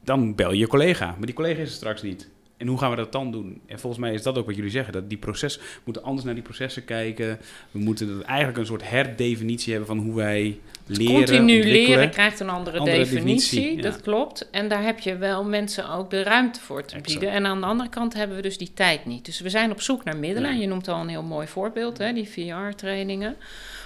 dan 0.04 0.34
bel 0.34 0.52
je 0.52 0.58
je 0.58 0.66
collega. 0.66 1.06
Maar 1.06 1.26
die 1.26 1.34
collega 1.34 1.60
is 1.60 1.68
er 1.68 1.74
straks 1.74 2.02
niet. 2.02 2.30
En 2.56 2.66
hoe 2.66 2.78
gaan 2.78 2.90
we 2.90 2.96
dat 2.96 3.12
dan 3.12 3.30
doen? 3.30 3.60
En 3.66 3.78
volgens 3.78 4.02
mij 4.02 4.14
is 4.14 4.22
dat 4.22 4.38
ook 4.38 4.46
wat 4.46 4.54
jullie 4.56 4.70
zeggen. 4.70 4.92
Dat 4.92 5.08
die 5.08 5.18
proces, 5.18 5.56
we 5.56 5.80
moeten 5.84 6.02
anders 6.02 6.24
naar 6.24 6.34
die 6.34 6.42
processen 6.42 6.84
kijken. 6.84 7.38
We 7.70 7.78
moeten 7.78 8.24
eigenlijk 8.24 8.58
een 8.58 8.66
soort 8.66 8.90
herdefinitie 8.90 9.70
hebben 9.70 9.96
van 9.96 9.98
hoe 9.98 10.14
wij 10.14 10.58
leren. 10.86 11.14
Continu 11.14 11.62
leren 11.62 12.10
krijgt 12.10 12.40
een 12.40 12.48
andere, 12.48 12.84
definitie, 12.84 13.82
dat 13.82 14.00
klopt. 14.00 14.50
En 14.50 14.68
daar 14.68 14.82
heb 14.82 14.98
je 14.98 15.16
wel 15.16 15.44
mensen 15.44 15.90
ook 15.90 16.10
de 16.10 16.22
ruimte 16.22 16.60
voor 16.60 16.84
te 16.84 17.00
bieden. 17.00 17.30
En 17.30 17.46
aan 17.46 17.60
de 17.60 17.66
andere 17.66 17.88
kant 17.88 18.14
hebben 18.14 18.36
we 18.36 18.42
dus 18.42 18.58
die 18.58 18.72
tijd 18.74 19.06
niet. 19.06 19.24
Dus 19.24 19.40
we 19.40 19.50
zijn 19.50 19.70
op 19.70 19.80
zoek 19.80 20.04
naar 20.04 20.16
middelen. 20.16 20.50
En 20.50 20.58
je 20.58 20.66
noemt 20.66 20.88
al 20.88 21.00
een 21.00 21.08
heel 21.08 21.22
mooi 21.22 21.46
voorbeeld, 21.46 21.98
hè, 21.98 22.12
die 22.12 22.28
VR-trainingen. 22.28 23.36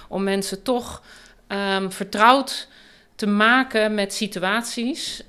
Om 0.07 0.23
mensen 0.23 0.63
toch 0.63 1.03
um, 1.47 1.91
vertrouwd 1.91 2.67
te 3.19 3.27
maken 3.27 3.93
met 3.93 4.13
situaties 4.13 5.23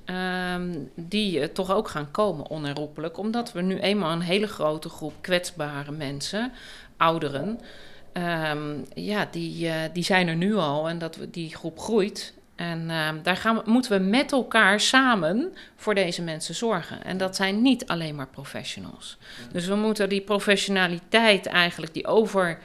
um, 0.55 0.91
die 0.95 1.53
toch 1.53 1.73
ook 1.73 1.89
gaan 1.89 2.11
komen 2.11 2.49
onherroepelijk. 2.49 3.19
Omdat 3.19 3.53
we 3.53 3.63
nu 3.63 3.79
eenmaal 3.79 4.13
een 4.13 4.21
hele 4.21 4.47
grote 4.47 4.89
groep 4.89 5.13
kwetsbare 5.21 5.91
mensen, 5.91 6.53
ouderen, 6.97 7.61
um, 8.53 8.85
ja, 8.95 9.29
die, 9.31 9.67
uh, 9.67 9.75
die 9.93 10.03
zijn 10.03 10.29
er 10.29 10.37
nu 10.37 10.55
al 10.55 10.89
en 10.89 10.99
dat 10.99 11.17
we, 11.17 11.31
die 11.31 11.57
groep 11.57 11.79
groeit. 11.79 12.35
En 12.57 12.81
uh, 12.89 13.09
daar 13.23 13.37
gaan 13.37 13.57
we, 13.57 13.63
moeten 13.65 13.93
we 13.93 14.09
met 14.09 14.33
elkaar 14.33 14.81
samen 14.81 15.53
voor 15.77 15.95
deze 15.95 16.23
mensen 16.23 16.55
zorgen. 16.55 17.05
En 17.05 17.19
dat 17.19 17.37
zijn 17.37 17.63
niet 17.63 17.87
alleen 17.87 18.15
maar 18.15 18.29
professionals. 18.29 19.19
Dus 19.53 19.67
we 19.67 19.75
moeten 19.75 20.09
die 20.09 20.21
professionaliteit 20.21 21.47
eigenlijk, 21.47 21.95
die 21.95 22.07
over 22.07 22.59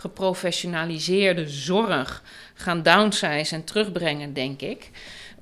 geprofessionaliseerde 0.00 1.48
zorg 1.48 2.22
gaan 2.54 2.82
downsize 2.82 3.54
en 3.54 3.64
terugbrengen, 3.64 4.32
denk 4.32 4.60
ik. 4.60 4.90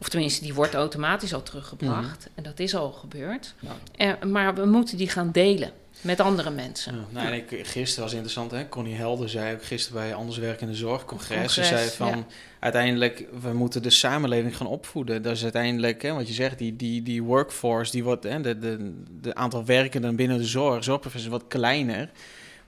Of 0.01 0.09
tenminste, 0.09 0.45
die 0.45 0.55
wordt 0.55 0.75
automatisch 0.75 1.35
al 1.35 1.43
teruggebracht. 1.43 2.19
Mhm. 2.19 2.29
En 2.35 2.43
dat 2.43 2.59
is 2.59 2.75
al 2.75 2.93
gebeurd. 2.93 3.55
Ja. 3.59 3.77
En, 3.97 4.31
maar 4.33 4.55
we 4.55 4.67
moeten 4.67 4.97
die 4.97 5.09
gaan 5.09 5.31
delen 5.33 5.73
met 6.01 6.21
andere 6.21 6.51
mensen. 6.51 6.95
Ja, 6.95 7.23
nou, 7.23 7.35
ik, 7.35 7.67
gisteren 7.67 8.05
was 8.05 8.13
interessant, 8.13 8.51
hè? 8.51 8.69
Connie 8.69 8.95
Helder 8.95 9.29
zei 9.29 9.55
ook 9.55 9.65
gisteren 9.65 10.01
bij 10.01 10.15
Anders 10.15 10.39
Werkende 10.39 10.75
Zorgcongres. 10.75 11.55
Ze 11.55 11.65
zei 11.65 11.89
van, 11.89 12.27
uiteindelijk, 12.59 13.25
we 13.41 13.53
moeten 13.53 13.83
de 13.83 13.91
samenleving 13.91 14.57
gaan 14.57 14.67
opvoeden. 14.67 15.23
Dat 15.23 15.37
is 15.37 15.43
uiteindelijk, 15.43 16.03
hè, 16.03 16.13
wat 16.13 16.29
je 16.29 16.35
zegt, 16.35 16.59
die, 16.59 16.77
die, 16.77 17.03
die 17.03 17.23
workforce, 17.23 17.93
die 17.93 18.05
wordt, 18.05 18.25
hè, 18.25 18.41
de, 18.41 18.59
de, 18.59 19.03
de 19.21 19.35
aantal 19.35 19.65
werkenden 19.65 20.17
binnen 20.17 20.39
de 20.39 20.45
zorg, 20.45 20.85
zorgprofessionals, 20.85 21.43
wat 21.43 21.51
kleiner. 21.51 22.11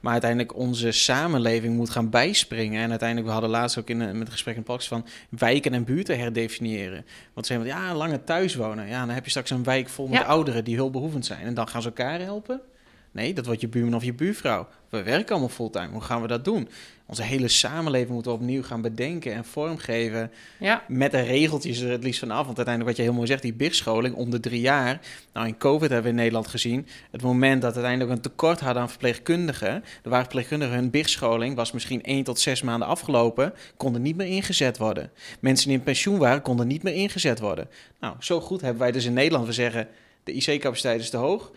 Maar 0.01 0.13
uiteindelijk 0.13 0.57
onze 0.57 0.91
samenleving 0.91 1.77
moet 1.77 1.91
gaan 1.91 2.11
bijspringen. 2.11 2.83
En 2.83 2.91
uiteindelijk, 2.91 3.29
we 3.29 3.33
hadden 3.33 3.51
laatst 3.51 3.79
ook 3.79 3.89
in, 3.89 3.99
met 3.99 4.09
een 4.09 4.31
gesprek 4.31 4.57
in 4.57 4.63
Pax 4.63 4.89
van 4.89 5.07
wijken 5.29 5.75
en 5.75 5.85
buurten 5.85 6.19
herdefiniëren. 6.19 7.05
Want 7.33 7.47
ze 7.47 7.53
zeggen, 7.53 7.71
ja, 7.71 7.95
langer 7.95 8.25
thuis 8.25 8.55
wonen. 8.55 8.89
Ja, 8.89 9.07
dan 9.07 9.15
heb 9.15 9.25
je 9.25 9.31
straks 9.31 9.51
een 9.51 9.65
wijk 9.65 9.89
vol 9.89 10.09
met 10.09 10.25
ouderen 10.25 10.65
die 10.65 10.77
hulpbehoevend 10.77 11.27
zijn. 11.27 11.47
En 11.47 11.55
dan 11.55 11.69
gaan 11.69 11.83
ze 11.83 11.89
elkaar 11.89 12.21
helpen. 12.21 12.61
Nee, 13.13 13.35
dat 13.35 13.47
wordt 13.47 13.61
je 13.61 13.69
buurman 13.69 13.95
of 13.95 14.05
je 14.05 14.15
buurvrouw. 14.15 14.69
We 14.89 15.03
werken 15.03 15.31
allemaal 15.31 15.49
fulltime. 15.49 15.89
Hoe 15.89 16.01
gaan 16.01 16.23
we 16.23 16.29
dat 16.29 16.45
doen? 16.45 16.69
Onze 17.11 17.23
hele 17.23 17.49
samenleving 17.49 18.11
moeten 18.11 18.33
we 18.33 18.39
opnieuw 18.39 18.63
gaan 18.63 18.83
bedenken 18.83 19.33
en 19.33 19.45
vormgeven. 19.45 20.31
Ja. 20.59 20.85
Met 20.89 21.11
de 21.11 21.21
regeltjes 21.21 21.81
er 21.81 21.91
het 21.91 22.03
liefst 22.03 22.21
vanaf. 22.21 22.45
Want 22.45 22.57
uiteindelijk, 22.57 22.87
wat 22.87 22.97
je 22.97 23.03
heel 23.03 23.19
mooi 23.19 23.27
zegt, 23.27 23.43
die 23.43 23.53
BIG-scholing 23.53 24.15
om 24.15 24.31
de 24.31 24.41
drie 24.41 24.61
jaar. 24.61 25.01
Nou, 25.33 25.47
in 25.47 25.59
COVID 25.59 25.91
hebben 25.91 26.03
we 26.03 26.09
in 26.09 26.15
Nederland 26.15 26.47
gezien. 26.47 26.87
Het 27.11 27.23
moment 27.23 27.63
dat 27.63 27.71
we 27.71 27.77
uiteindelijk 27.77 28.17
een 28.17 28.23
tekort 28.23 28.61
hadden 28.61 28.83
aan 28.83 28.89
verpleegkundigen. 28.89 29.69
Er 30.03 30.11
waren 30.11 30.25
verpleegkundigen, 30.25 30.75
hun 30.75 30.91
BIG-scholing 30.91 31.57
was 31.57 31.73
misschien 31.73 32.03
één 32.03 32.25
tot 32.25 32.39
zes 32.39 32.63
maanden 32.63 32.89
afgelopen. 32.89 33.55
Konden 33.77 34.03
niet 34.03 34.17
meer 34.17 34.27
ingezet 34.27 34.79
worden. 34.79 35.11
Mensen 35.41 35.69
die 35.69 35.77
in 35.77 35.85
pensioen 35.85 36.19
waren, 36.19 36.43
konden 36.43 36.67
niet 36.67 36.83
meer 36.83 36.95
ingezet 36.95 37.41
worden. 37.41 37.69
Nou, 38.01 38.15
zo 38.19 38.41
goed 38.41 38.61
hebben 38.61 38.81
wij 38.81 38.93
dus 38.93 39.05
in 39.05 39.13
Nederland. 39.13 39.47
We 39.47 39.53
zeggen, 39.53 39.89
de 40.25 40.33
IC-capaciteit 40.33 41.01
is 41.01 41.11
te 41.11 41.17
hoog 41.17 41.51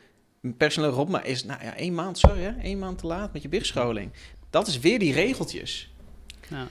personeel 0.58 0.90
erop, 0.90 1.10
maar 1.10 1.26
is 1.26 1.44
nou 1.44 1.64
ja, 1.64 1.76
één 1.76 1.94
maand, 1.94 2.18
sorry 2.18 2.42
hè, 2.42 2.52
één 2.62 2.80
maand 2.80 2.98
te 2.98 3.08
laat 3.08 3.34
met 3.34 3.42
je 3.42 3.50
bigscholing. 3.50 4.12
Dat 4.54 4.68
is 4.68 4.80
weer 4.80 5.00
die 5.00 5.14
regeltjes. 5.14 5.90
Ja. 6.48 6.68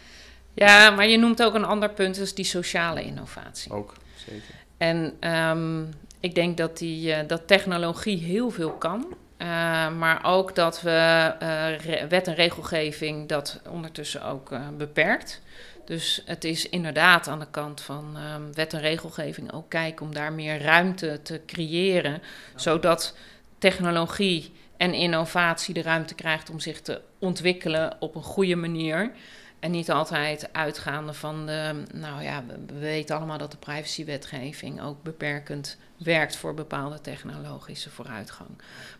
ja, 0.54 0.90
maar 0.90 1.06
je 1.08 1.16
noemt 1.16 1.42
ook 1.42 1.54
een 1.54 1.64
ander 1.64 1.90
punt, 1.90 2.16
is 2.16 2.34
die 2.34 2.44
sociale 2.44 3.02
innovatie. 3.02 3.72
Ook, 3.72 3.94
zeker. 4.26 4.54
En 4.76 5.30
um, 5.30 5.88
ik 6.20 6.34
denk 6.34 6.56
dat, 6.56 6.78
die, 6.78 7.08
uh, 7.08 7.18
dat 7.26 7.46
technologie 7.46 8.18
heel 8.18 8.50
veel 8.50 8.72
kan. 8.72 9.06
Uh, 9.38 9.48
maar 9.96 10.24
ook 10.24 10.54
dat 10.54 10.82
we 10.82 11.34
uh, 11.42 12.06
wet 12.08 12.26
en 12.26 12.34
regelgeving 12.34 13.28
dat 13.28 13.60
ondertussen 13.68 14.24
ook 14.24 14.50
beperkt. 14.76 15.40
Dus 15.84 16.22
het 16.24 16.44
is 16.44 16.68
inderdaad 16.68 17.28
aan 17.28 17.38
de 17.38 17.50
kant 17.50 17.80
van 17.80 18.16
um, 18.34 18.54
wet 18.54 18.72
en 18.72 18.80
regelgeving 18.80 19.52
ook 19.52 19.68
kijken 19.68 20.06
om 20.06 20.14
daar 20.14 20.32
meer 20.32 20.62
ruimte 20.62 21.20
te 21.22 21.40
creëren. 21.46 22.22
Zodat 22.54 23.16
technologie 23.58 24.52
en 24.82 24.94
innovatie 24.94 25.74
de 25.74 25.82
ruimte 25.82 26.14
krijgt 26.14 26.50
om 26.50 26.60
zich 26.60 26.80
te 26.80 27.00
ontwikkelen 27.18 27.96
op 28.00 28.14
een 28.14 28.22
goede 28.22 28.56
manier. 28.56 29.12
En 29.58 29.70
niet 29.70 29.90
altijd 29.90 30.48
uitgaande 30.52 31.12
van 31.12 31.46
de. 31.46 31.82
Nou 31.92 32.22
ja, 32.22 32.44
we 32.66 32.78
weten 32.78 33.16
allemaal 33.16 33.38
dat 33.38 33.50
de 33.50 33.56
privacywetgeving 33.56 34.82
ook 34.82 35.02
beperkend 35.02 35.76
werkt 35.96 36.36
voor 36.36 36.54
bepaalde 36.54 37.00
technologische 37.00 37.90
vooruitgang. 37.90 38.48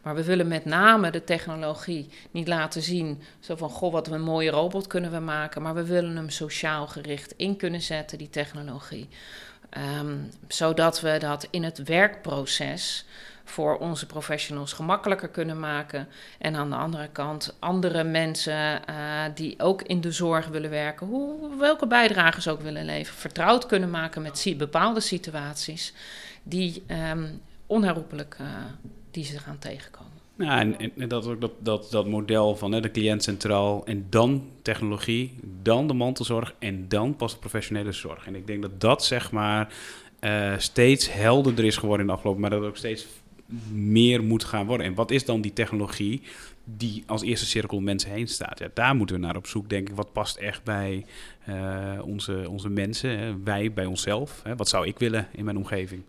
Maar 0.03 0.15
we 0.15 0.25
willen 0.25 0.49
met 0.49 0.65
name 0.65 1.11
de 1.11 1.25
technologie 1.25 2.09
niet 2.31 2.49
laten 2.49 2.83
zien. 2.83 3.23
Zo 3.41 3.57
van: 3.57 3.71
goh, 3.71 3.93
wat 3.93 4.09
een 4.09 4.23
mooie 4.23 4.51
robot 4.51 4.87
kunnen 4.87 5.11
we 5.11 5.19
maken. 5.19 5.63
Maar 5.63 5.75
we 5.75 5.85
willen 5.85 6.17
hem 6.17 6.31
sociaal 6.31 6.87
gericht 6.87 7.35
in 7.37 7.57
kunnen 7.57 7.83
zetten, 7.83 8.19
die 8.19 8.31
technologie. 8.31 9.09
Um, 10.01 10.31
zodat 10.49 11.01
we 11.01 11.19
dat 11.19 11.49
in 11.51 11.63
het 11.63 11.83
werkproces 11.83 13.05
voor 13.45 13.79
onze 13.79 14.07
professionals 14.07 14.73
gemakkelijker 14.73 15.29
kunnen 15.29 15.61
maken. 15.61 16.09
En 16.39 16.55
aan 16.55 16.71
de 16.71 16.77
andere 16.77 17.09
kant 17.13 17.57
andere 17.59 18.05
mensen 18.05 18.81
uh, 18.91 19.25
die 19.35 19.55
ook 19.59 19.83
in 19.83 20.01
de 20.01 20.13
zorg 20.13 20.47
willen 20.47 20.71
werken, 20.71 21.07
hoe, 21.07 21.57
welke 21.59 21.87
bijdrage 21.87 22.41
ze 22.41 22.51
ook 22.51 22.63
willen 22.63 22.85
leveren, 22.85 23.21
vertrouwd 23.21 23.67
kunnen 23.67 23.91
maken 23.91 24.23
met 24.23 24.55
bepaalde 24.57 25.01
situaties 25.01 25.95
die 26.43 26.83
um, 27.11 27.41
onherroepelijk 27.67 28.37
uh, 28.41 28.47
die 29.11 29.25
ze 29.25 29.39
gaan 29.39 29.59
tegenkomen. 29.59 30.11
Ja, 30.37 30.61
en, 30.61 31.09
dat 31.09 31.27
ook 31.27 31.41
dat, 31.41 31.53
dat, 31.59 31.91
dat 31.91 32.07
model 32.07 32.57
van 32.57 32.73
hè, 32.73 32.81
de 32.81 32.91
cliënt 32.91 33.23
centraal 33.23 33.85
en 33.85 34.07
dan 34.11 34.49
technologie, 34.63 35.39
dan 35.63 35.87
de 35.87 35.95
mantelzorg 35.95 36.55
en 36.59 36.89
dan 36.89 37.17
pas 37.17 37.33
de 37.33 37.39
professionele 37.39 37.93
zorg. 37.93 38.27
En 38.27 38.35
ik 38.35 38.47
denk 38.47 38.63
dat 38.63 38.81
dat 38.81 39.05
zeg 39.05 39.31
maar 39.31 39.75
uh, 40.21 40.59
steeds 40.59 41.13
helderder 41.13 41.65
is 41.65 41.77
geworden 41.77 42.01
in 42.01 42.07
de 42.07 42.13
afgelopen, 42.13 42.41
maar 42.41 42.51
dat 42.51 42.63
ook 42.63 42.77
steeds 42.77 43.07
meer 43.73 44.23
moet 44.23 44.45
gaan 44.45 44.67
worden. 44.67 44.87
En 44.87 44.95
wat 44.95 45.11
is 45.11 45.25
dan 45.25 45.41
die 45.41 45.53
technologie 45.53 46.23
die 46.65 47.03
als 47.07 47.23
eerste 47.23 47.47
cirkel 47.47 47.81
mensen 47.81 48.11
heen 48.11 48.29
staat? 48.29 48.59
Ja, 48.59 48.69
daar 48.75 48.97
moeten 48.97 49.17
we 49.17 49.23
naar 49.23 49.37
op 49.37 49.47
zoek, 49.47 49.69
denk 49.69 49.89
ik. 49.89 49.97
Wat 49.97 50.13
past 50.13 50.37
echt 50.37 50.65
bij 50.65 51.05
uh, 51.49 52.01
onze, 52.05 52.45
onze 52.49 52.69
mensen, 52.69 53.19
hè? 53.19 53.43
wij 53.43 53.73
bij 53.73 53.87
onszelf? 53.87 54.41
Hè? 54.43 54.57
Wat 54.57 54.69
zou 54.69 54.87
ik 54.87 54.99
willen 54.99 55.29
in 55.33 55.45
mijn 55.45 55.57
omgeving? 55.57 56.03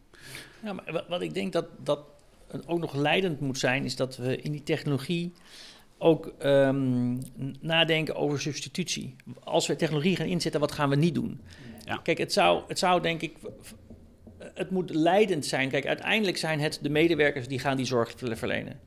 Ja, 0.64 0.74
maar 0.74 1.04
wat 1.08 1.22
ik 1.22 1.34
denk 1.34 1.54
dat, 1.54 1.66
dat 1.84 2.00
ook 2.66 2.80
nog 2.80 2.96
leidend 2.96 3.40
moet 3.40 3.58
zijn, 3.58 3.86
is 3.86 3.96
dat 3.96 4.18
we 4.18 4.38
in 4.38 4.52
die 4.52 4.64
technologie 4.64 5.32
ook 5.98 6.34
um, 6.44 7.20
nadenken 7.60 8.16
over 8.16 8.42
substitutie. 8.42 9.16
Als 9.44 9.68
we 9.68 9.76
technologie 9.76 10.16
gaan 10.16 10.28
inzetten, 10.28 10.60
wat 10.60 10.72
gaan 10.72 10.90
we 10.90 10.96
niet 10.96 11.14
doen? 11.14 11.42
Ja. 11.86 11.98
Kijk, 12.04 12.18
het 12.18 12.34
zou, 12.34 12.64
het 12.68 12.80
zou 12.80 13.02
denk 13.02 13.22
ik 13.22 13.36
het 14.54 14.70
moet 14.70 14.90
leidend 14.90 15.46
zijn. 15.46 15.70
Kijk, 15.70 15.86
uiteindelijk 15.86 16.38
zijn 16.38 16.60
het 16.60 16.80
de 16.82 16.90
medewerkers 16.90 17.48
die 17.48 17.60
gaan 17.60 17.78
die 17.78 17.86
zorg 17.86 18.14
verlenen. 18.18 18.80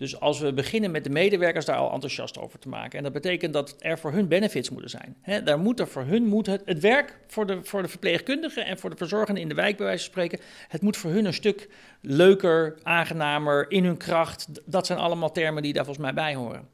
Dus 0.00 0.20
als 0.20 0.40
we 0.40 0.52
beginnen 0.52 0.90
met 0.90 1.04
de 1.04 1.10
medewerkers 1.10 1.64
daar 1.64 1.76
al 1.76 1.92
enthousiast 1.92 2.38
over 2.38 2.58
te 2.58 2.68
maken. 2.68 2.98
En 2.98 3.04
dat 3.04 3.12
betekent 3.12 3.52
dat 3.52 3.76
er 3.78 3.98
voor 3.98 4.12
hun 4.12 4.28
benefits 4.28 4.70
moeten 4.70 4.90
zijn. 4.90 5.44
Daar 5.44 5.58
moet 5.58 5.80
er 5.80 5.88
voor 5.88 6.04
hun 6.04 6.26
moet 6.26 6.46
het, 6.46 6.62
het 6.64 6.80
werk 6.80 7.18
voor 7.26 7.46
de, 7.46 7.58
voor 7.62 7.82
de 7.82 7.88
verpleegkundigen 7.88 8.66
en 8.66 8.78
voor 8.78 8.90
de 8.90 8.96
verzorgenden 8.96 9.42
in 9.42 9.48
de 9.48 9.54
wijk, 9.54 9.76
bij 9.76 9.86
wijze 9.86 10.02
van 10.02 10.12
spreken. 10.12 10.38
Het 10.68 10.82
moet 10.82 10.96
voor 10.96 11.10
hun 11.10 11.24
een 11.24 11.34
stuk 11.34 11.68
leuker, 12.00 12.78
aangenamer, 12.82 13.70
in 13.70 13.84
hun 13.84 13.96
kracht. 13.96 14.48
Dat 14.64 14.86
zijn 14.86 14.98
allemaal 14.98 15.32
termen 15.32 15.62
die 15.62 15.72
daar 15.72 15.84
volgens 15.84 16.04
mij 16.04 16.14
bij 16.14 16.34
horen. 16.34 16.68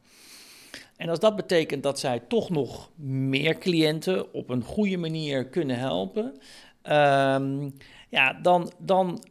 En 0.96 1.09
als 1.09 1.18
dat 1.18 1.37
betekent 1.37 1.82
dat 1.82 1.98
zij 1.98 2.22
toch 2.28 2.50
nog 2.50 2.90
meer 3.06 3.59
cliënten 3.59 4.32
op 4.32 4.50
een 4.50 4.62
goede 4.62 4.96
manier 4.96 5.46
kunnen 5.46 5.78
helpen, 5.78 6.40
um, 6.88 7.75
ja, 8.09 8.33
dan, 8.33 8.72
dan 8.79 9.25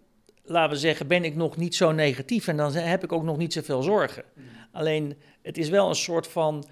laten 0.43 0.73
we 0.73 0.79
zeggen, 0.79 1.07
ben 1.07 1.23
ik 1.23 1.35
nog 1.35 1.57
niet 1.57 1.75
zo 1.75 1.91
negatief 1.91 2.47
en 2.47 2.57
dan 2.57 2.73
heb 2.73 3.03
ik 3.03 3.11
ook 3.11 3.23
nog 3.23 3.37
niet 3.37 3.53
zoveel 3.53 3.81
zorgen. 3.81 4.23
Alleen 4.71 5.15
het 5.41 5.57
is 5.57 5.69
wel 5.69 5.89
een 5.89 5.95
soort 5.95 6.27
van 6.27 6.65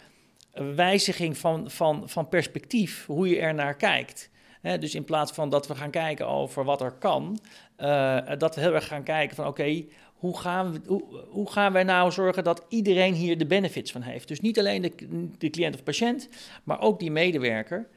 wijziging 0.76 1.38
van, 1.38 1.72
van, 1.72 2.10
van 2.10 2.30
perspectief, 2.30 3.06
hoe 3.06 3.30
je 3.30 3.39
er 3.39 3.54
naar 3.54 3.76
kijkt. 3.76 4.30
dus 4.62 4.96
in 4.96 5.04
plaats 5.04 5.32
van 5.32 5.50
dat 5.50 5.67
we 5.67 5.76
gaan 5.76 5.91
kijken 5.91 6.28
over 6.28 6.63
wat 6.63 6.82
er 6.82 6.91
kan, 6.91 7.39
uh, 7.78 8.19
dat 8.38 8.56
we 8.56 8.62
heel 8.62 8.74
erg 8.74 8.88
gaan 8.88 9.04
kijken 9.04 9.36
van 9.36 9.48
oké, 9.48 9.86
hoe, 10.13 10.38
gaan 10.38 10.72
we, 10.72 10.82
hoe, 10.86 11.04
hoe, 11.30 11.52
gaan 11.52 11.74
wij 11.74 11.84
nou 11.84 12.12
zorgen 12.12 12.43
dat 12.43 12.65
iedereen 12.69 13.13
hier 13.13 13.38
de 13.38 13.46
benefits 13.46 13.91
van 13.91 14.02
heeft? 14.02 14.28
Dus 14.28 14.39
niet 14.39 14.60
alleen 14.60 14.82
de, 14.82 14.91
de 15.38 15.50
cliënt 15.50 15.76
of 15.76 15.84
patiënt, 15.84 16.30
maar 16.63 16.82
ook 16.82 17.00
die 17.00 17.12
medewerker. 17.12 17.88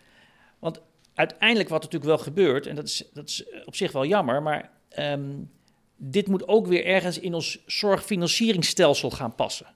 Want 0.59 0.81
uiteindelijk 1.16 1.68
wat 1.68 1.83
natuurlijk 1.83 2.11
wel 2.11 2.18
gebeurt, 2.18 2.66
en 2.66 2.74
dat 2.74 2.85
is, 2.85 3.05
dat 3.12 3.29
is 3.29 3.44
op 3.64 3.74
zich 3.74 3.92
wel 3.92 4.07
jammer, 4.07 4.42
maar 4.42 4.70
um, 4.98 5.50
dit 5.96 6.29
moet 6.29 6.48
ook 6.48 6.66
weer 6.66 6.85
ergens 6.85 7.18
in 7.18 7.35
ons 7.35 7.59
zorgfinancieringsstelsel 7.66 9.11
gaan 9.11 9.35
passen. 9.35 9.66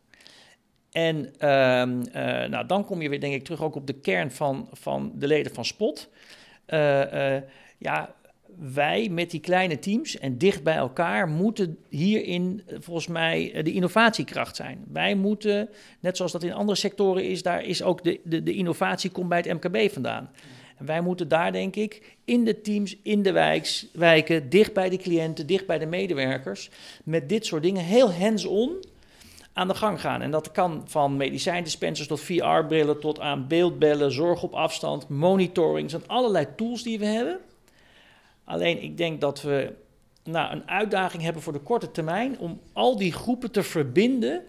En 0.90 1.16
um, 1.16 2.00
uh, 2.00 2.12
nou, 2.48 2.66
dan 2.66 2.85
kom 2.85 3.03
je 3.03 3.09
weer, 3.09 3.20
denk 3.20 3.35
ik, 3.35 3.44
terug 3.44 3.62
ook 3.62 3.74
op 3.74 3.87
de 3.87 4.00
kern 4.00 4.31
van, 4.31 4.68
van 4.72 5.12
de 5.14 5.26
leden 5.26 5.55
van 5.55 5.64
SPOT. 5.64 6.09
Uh, 6.68 7.37
ja, 7.79 8.14
wij 8.59 9.09
met 9.11 9.31
die 9.31 9.40
kleine 9.40 9.79
teams 9.79 10.18
en 10.18 10.38
dicht 10.38 10.62
bij 10.62 10.76
elkaar 10.76 11.29
moeten 11.29 11.79
hierin 11.88 12.62
volgens 12.79 13.07
mij 13.07 13.62
de 13.62 13.72
innovatiekracht 13.72 14.57
zijn. 14.57 14.85
Wij 14.92 15.14
moeten, 15.14 15.68
net 16.00 16.16
zoals 16.16 16.33
dat 16.33 16.42
in 16.42 16.53
andere 16.53 16.79
sectoren 16.79 17.24
is, 17.24 17.42
daar 17.42 17.64
is 17.64 17.83
ook 17.83 18.05
de, 18.05 18.20
de, 18.24 18.42
de 18.42 18.55
innovatie 18.55 19.11
komt 19.11 19.29
bij 19.29 19.38
het 19.38 19.62
MKB 19.62 19.92
vandaan. 19.92 20.31
En 20.80 20.86
wij 20.86 21.00
moeten 21.00 21.28
daar, 21.28 21.52
denk 21.52 21.76
ik, 21.76 22.16
in 22.24 22.44
de 22.44 22.60
teams, 22.60 22.96
in 23.02 23.22
de 23.22 23.32
wijks, 23.32 23.86
wijken, 23.92 24.48
dicht 24.48 24.72
bij 24.72 24.88
de 24.88 24.96
cliënten, 24.96 25.46
dicht 25.46 25.66
bij 25.66 25.78
de 25.78 25.86
medewerkers, 25.86 26.70
met 27.04 27.28
dit 27.28 27.46
soort 27.46 27.62
dingen 27.62 27.84
heel 27.84 28.12
hands-on 28.12 28.84
aan 29.52 29.68
de 29.68 29.74
gang 29.74 30.00
gaan. 30.00 30.22
En 30.22 30.30
dat 30.30 30.50
kan 30.50 30.82
van 30.86 31.16
medicijndispensers 31.16 32.08
tot 32.08 32.20
VR-brillen 32.20 33.00
tot 33.00 33.20
aan 33.20 33.46
beeldbellen, 33.46 34.12
zorg 34.12 34.42
op 34.42 34.52
afstand, 34.54 35.08
monitoring. 35.08 35.90
zijn 35.90 36.02
allerlei 36.06 36.46
tools 36.56 36.82
die 36.82 36.98
we 36.98 37.06
hebben. 37.06 37.38
Alleen 38.44 38.82
ik 38.82 38.96
denk 38.96 39.20
dat 39.20 39.42
we 39.42 39.72
nou, 40.24 40.52
een 40.52 40.68
uitdaging 40.68 41.22
hebben 41.22 41.42
voor 41.42 41.52
de 41.52 41.58
korte 41.58 41.90
termijn 41.90 42.38
om 42.38 42.60
al 42.72 42.96
die 42.96 43.12
groepen 43.12 43.50
te 43.50 43.62
verbinden 43.62 44.42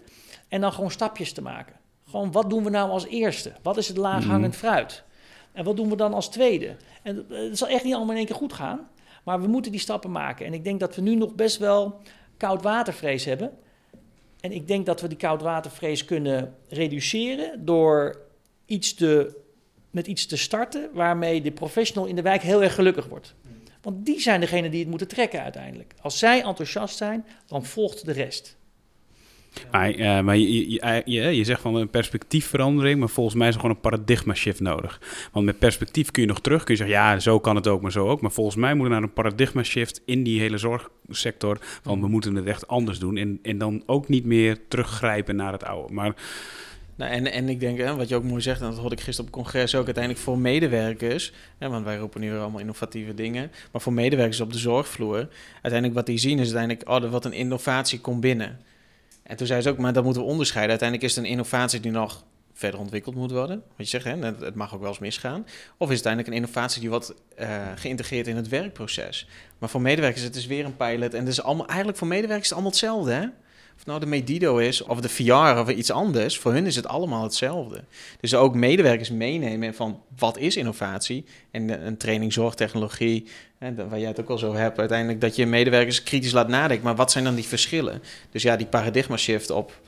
en 0.47 0.61
dan 0.61 0.73
gewoon 0.73 0.91
stapjes 0.91 1.33
te 1.33 1.41
maken. 1.41 1.75
Gewoon 2.09 2.31
wat 2.31 2.49
doen 2.49 2.63
we 2.63 2.69
nou 2.69 2.89
als 2.89 3.05
eerste? 3.05 3.51
Wat 3.61 3.77
is 3.77 3.87
het 3.87 3.97
laaghangend 3.97 4.53
mhm. 4.53 4.65
fruit? 4.65 5.03
En 5.51 5.63
wat 5.63 5.75
doen 5.75 5.89
we 5.89 5.95
dan 5.95 6.13
als 6.13 6.29
tweede? 6.29 6.75
En 7.03 7.25
het 7.29 7.57
zal 7.57 7.67
echt 7.67 7.83
niet 7.83 7.93
allemaal 7.93 8.11
in 8.11 8.17
één 8.17 8.25
keer 8.25 8.35
goed 8.35 8.53
gaan. 8.53 8.89
Maar 9.23 9.41
we 9.41 9.47
moeten 9.47 9.71
die 9.71 9.81
stappen 9.81 10.11
maken. 10.11 10.45
En 10.45 10.53
ik 10.53 10.63
denk 10.63 10.79
dat 10.79 10.95
we 10.95 11.01
nu 11.01 11.15
nog 11.15 11.35
best 11.35 11.57
wel 11.57 12.01
koudwatervrees 12.37 13.25
hebben. 13.25 13.51
En 14.39 14.51
ik 14.51 14.67
denk 14.67 14.85
dat 14.85 15.01
we 15.01 15.07
die 15.07 15.17
koudwatervrees 15.17 16.05
kunnen 16.05 16.55
reduceren 16.69 17.65
door 17.65 18.21
iets 18.65 18.93
te, 18.93 19.41
met 19.89 20.07
iets 20.07 20.25
te 20.25 20.37
starten 20.37 20.89
waarmee 20.93 21.41
de 21.41 21.51
professional 21.51 22.05
in 22.05 22.15
de 22.15 22.21
wijk 22.21 22.41
heel 22.41 22.63
erg 22.63 22.75
gelukkig 22.75 23.07
wordt. 23.07 23.35
Want 23.81 24.05
die 24.05 24.19
zijn 24.19 24.39
degene 24.39 24.69
die 24.69 24.79
het 24.79 24.89
moeten 24.89 25.07
trekken 25.07 25.41
uiteindelijk. 25.41 25.93
Als 26.01 26.19
zij 26.19 26.43
enthousiast 26.43 26.97
zijn, 26.97 27.25
dan 27.45 27.65
volgt 27.65 28.05
de 28.05 28.11
rest. 28.11 28.57
Maar, 29.71 29.95
uh, 29.95 30.21
maar 30.21 30.37
je, 30.37 30.69
je, 30.69 31.01
je, 31.05 31.21
je, 31.21 31.43
zegt 31.43 31.61
van 31.61 31.75
een 31.75 31.89
perspectiefverandering, 31.89 32.99
maar 32.99 33.09
volgens 33.09 33.35
mij 33.35 33.47
is 33.47 33.53
er 33.53 33.59
gewoon 33.59 33.75
een 33.75 33.81
paradigma 33.81 34.33
shift 34.33 34.59
nodig. 34.59 35.01
Want 35.31 35.45
met 35.45 35.59
perspectief 35.59 36.11
kun 36.11 36.21
je 36.21 36.27
nog 36.27 36.41
terug, 36.41 36.63
kun 36.63 36.73
je 36.73 36.79
zeggen, 36.79 36.97
ja, 36.97 37.19
zo 37.19 37.39
kan 37.39 37.55
het 37.55 37.67
ook, 37.67 37.81
maar 37.81 37.91
zo 37.91 38.07
ook. 38.07 38.21
Maar 38.21 38.31
volgens 38.31 38.55
mij 38.55 38.73
moet 38.73 38.85
er 38.85 38.91
naar 38.91 39.03
een 39.03 39.13
paradigma 39.13 39.63
shift 39.63 40.01
in 40.05 40.23
die 40.23 40.39
hele 40.39 40.57
zorgsector, 40.57 41.57
van 41.61 42.01
we 42.01 42.07
moeten 42.07 42.35
het 42.35 42.45
echt 42.45 42.67
anders 42.67 42.99
doen. 42.99 43.17
En, 43.17 43.39
en 43.41 43.57
dan 43.57 43.83
ook 43.85 44.07
niet 44.07 44.25
meer 44.25 44.57
teruggrijpen 44.67 45.35
naar 45.35 45.51
het 45.51 45.63
oude. 45.63 45.93
Maar... 45.93 46.15
Nou, 46.95 47.13
en, 47.13 47.31
en 47.31 47.49
ik 47.49 47.59
denk, 47.59 47.77
hè, 47.77 47.95
wat 47.95 48.09
je 48.09 48.15
ook 48.15 48.23
mooi 48.23 48.41
zegt, 48.41 48.61
en 48.61 48.69
dat 48.69 48.77
hoorde 48.77 48.95
ik 48.95 49.01
gisteren 49.01 49.29
op 49.29 49.35
het 49.35 49.43
congres 49.43 49.75
ook, 49.75 49.85
uiteindelijk 49.85 50.23
voor 50.23 50.37
medewerkers, 50.37 51.33
hè, 51.57 51.69
want 51.69 51.85
wij 51.85 51.97
roepen 51.97 52.21
nu 52.21 52.31
weer 52.31 52.39
allemaal 52.39 52.59
innovatieve 52.59 53.13
dingen, 53.13 53.51
maar 53.71 53.81
voor 53.81 53.93
medewerkers 53.93 54.41
op 54.41 54.51
de 54.51 54.57
zorgvloer, 54.57 55.27
uiteindelijk 55.53 55.93
wat 55.93 56.05
die 56.05 56.17
zien 56.17 56.39
is 56.39 56.53
uiteindelijk, 56.53 56.89
oh, 56.89 57.11
wat 57.11 57.25
een 57.25 57.33
innovatie 57.33 57.99
komt 57.99 58.21
binnen. 58.21 58.59
En 59.23 59.38
toen 59.38 59.47
zei 59.47 59.62
ze 59.62 59.69
ook, 59.69 59.77
maar 59.77 59.93
dat 59.93 60.03
moeten 60.03 60.21
we 60.21 60.27
onderscheiden. 60.27 60.71
Uiteindelijk 60.71 61.10
is 61.10 61.15
het 61.15 61.25
een 61.25 61.31
innovatie 61.31 61.79
die 61.79 61.91
nog 61.91 62.23
verder 62.53 62.79
ontwikkeld 62.79 63.15
moet 63.15 63.31
worden. 63.31 63.63
Wat 63.77 63.89
je 63.89 63.99
zegt, 63.99 64.05
hè, 64.05 64.25
het 64.45 64.55
mag 64.55 64.73
ook 64.73 64.79
wel 64.79 64.89
eens 64.89 64.99
misgaan. 64.99 65.41
Of 65.77 65.89
is 65.89 65.97
het 65.97 66.05
uiteindelijk 66.05 66.27
een 66.27 66.34
innovatie 66.34 66.81
die 66.81 66.89
wordt 66.89 67.13
uh, 67.39 67.47
geïntegreerd 67.75 68.27
in 68.27 68.36
het 68.36 68.47
werkproces. 68.47 69.27
Maar 69.57 69.69
voor 69.69 69.81
medewerkers 69.81 70.23
het 70.23 70.36
is 70.36 70.45
weer 70.45 70.65
een 70.65 70.75
pilot. 70.75 71.13
En 71.13 71.19
het 71.19 71.27
is 71.27 71.43
allemaal, 71.43 71.67
eigenlijk 71.67 71.97
voor 71.97 72.07
medewerkers 72.07 72.43
is 72.43 72.49
het 72.49 72.57
allemaal 72.57 72.71
hetzelfde. 72.71 73.12
Hè? 73.12 73.25
Of 73.77 73.86
nou 73.86 73.99
de 73.99 74.05
Medido 74.05 74.57
is, 74.57 74.81
of 74.81 75.01
de 75.01 75.10
VR 75.10 75.60
of 75.60 75.69
iets 75.69 75.91
anders. 75.91 76.38
Voor 76.38 76.53
hun 76.53 76.65
is 76.65 76.75
het 76.75 76.88
allemaal 76.88 77.23
hetzelfde. 77.23 77.84
Dus 78.19 78.36
ook 78.36 78.55
medewerkers 78.55 79.10
meenemen 79.10 79.73
van 79.73 80.03
wat 80.17 80.38
is 80.38 80.57
innovatie? 80.57 81.25
En 81.51 81.86
een 81.86 81.97
training 81.97 82.34
zorgtechnologie, 82.34 83.27
hè, 83.62 83.88
waar 83.88 84.00
jij 84.00 84.08
het 84.08 84.19
ook 84.19 84.30
al 84.30 84.38
zo 84.38 84.54
hebt. 84.54 84.80
Uiteindelijk 84.80 85.21
dat 85.21 85.36
je 85.36 85.45
medewerkers 85.45 86.04
kritisch 86.04 86.32
laat 86.32 86.47
nadenken. 86.47 86.86
Maar 86.86 86.95
wat 86.95 87.12
zijn 87.12 87.24
dan 87.24 87.36
die 87.36 87.47
verschillen? 87.47 88.02
Dus 88.32 88.43
ja, 88.43 88.56
die 88.56 88.67
paradigma 88.67 89.17
shift 89.17 89.50
op 89.50 89.80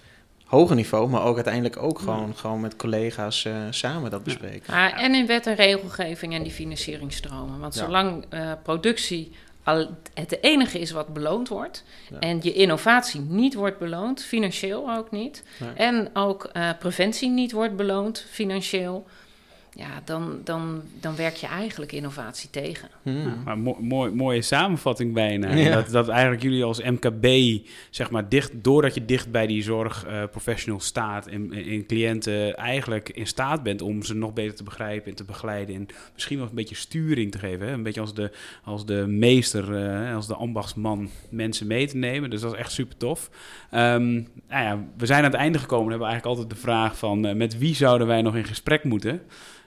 hoger 0.46 0.76
niveau, 0.76 1.10
maar 1.10 1.24
ook 1.24 1.36
uiteindelijk 1.36 1.78
ook 1.78 2.00
gewoon, 2.00 2.36
gewoon 2.36 2.62
met 2.62 2.76
collega's 2.76 3.44
uh, 3.46 3.56
samen 3.70 4.12
dat 4.12 4.24
bespreken. 4.24 4.74
Ja. 4.74 4.98
en 4.98 5.16
in 5.16 5.28
wet 5.28 5.48
en 5.48 5.56
regelgeving 5.56 6.34
en 6.34 6.44
die 6.44 6.52
financieringstromen. 6.52 7.60
Want 7.60 7.76
zolang 7.76 8.26
uh, 8.34 8.52
productie 8.64 9.32
al 9.64 9.88
het 10.14 10.44
enige 10.44 10.80
is 10.80 10.92
wat 10.92 11.14
beloond 11.14 11.48
wordt. 11.48 11.84
En 12.20 12.40
je 12.42 12.54
innovatie 12.54 13.22
niet 13.22 13.54
wordt 13.54 13.78
beloond, 13.80 14.24
financieel 14.24 14.92
ook 14.96 15.12
niet. 15.12 15.44
En 15.76 16.10
ook 16.14 16.50
uh, 16.54 16.70
preventie 16.80 17.30
niet 17.30 17.52
wordt 17.52 17.76
beloond, 17.76 18.26
financieel 18.30 19.06
ja, 19.76 20.02
dan, 20.06 20.42
dan, 20.44 20.82
dan 21.00 21.16
werk 21.16 21.36
je 21.36 21.48
eigenlijk 21.48 21.92
innovatie 21.92 22.50
tegen. 22.50 22.90
Hmm. 23.02 23.42
maar 23.44 23.58
mooi, 23.80 24.12
mooie 24.12 24.42
samenvatting 24.42 25.14
bijna. 25.14 25.72
Dat, 25.74 25.90
dat 25.90 26.08
eigenlijk 26.10 26.42
jullie 26.42 26.64
als 26.64 26.82
MKB, 26.82 27.28
zeg 27.90 28.10
maar, 28.10 28.30
dicht, 28.30 28.52
doordat 28.54 28.94
je 28.94 29.06
dicht 29.06 29.32
bij 29.32 29.48
die 29.48 29.64
zorgprofessional 29.64 30.80
uh, 30.80 30.86
staat 30.86 31.28
en, 31.28 31.54
en 31.54 31.86
cliënten 31.86 32.56
eigenlijk 32.58 33.10
in 33.10 33.28
staat 33.28 33.64
bent 33.64 33.82
om 33.82 34.04
ze 34.04 34.16
nog 34.16 34.34
beter 34.34 34.56
te 34.56 34.64
begrijpen 34.64 35.10
en 35.10 35.16
te 35.16 35.24
begeleiden. 35.24 35.76
En 35.76 35.88
misschien 36.14 36.38
wel 36.38 36.48
een 36.48 36.56
beetje 36.56 36.76
sturing 36.76 37.32
te 37.32 37.40
geven. 37.40 37.68
Hè? 37.68 37.74
Een 37.74 37.84
beetje 37.84 38.02
als 38.02 38.14
de, 38.14 38.32
als 38.64 38.86
de 38.86 39.06
meester, 39.08 39.72
uh, 39.72 40.16
als 40.16 40.28
de 40.28 40.36
ambachtsman 40.36 41.10
mensen 41.30 41.68
mee 41.68 41.88
te 41.88 41.98
nemen. 41.98 42.30
Dus 42.30 42.42
dat 42.42 42.54
is 42.54 42.60
echt 42.60 42.72
super 42.72 42.98
tof. 42.98 43.30
Um, 43.72 44.14
nou 44.50 44.64
ja, 44.64 44.84
we 44.98 45.06
zijn 45.06 45.24
aan 45.24 45.32
het 45.32 45.40
einde 45.40 45.60
gekomen 45.60 45.86
en 45.86 45.90
hebben 45.90 46.08
eigenlijk 46.08 46.38
altijd 46.38 46.56
de 46.56 46.66
vraag 46.66 46.98
van 46.98 47.26
uh, 47.26 47.34
met 47.34 47.58
wie 47.58 47.76
zouden 47.76 48.08
wij 48.08 48.22
nog 48.22 48.36
in 48.36 48.46
gesprek 48.46 48.84
moeten? 48.84 49.22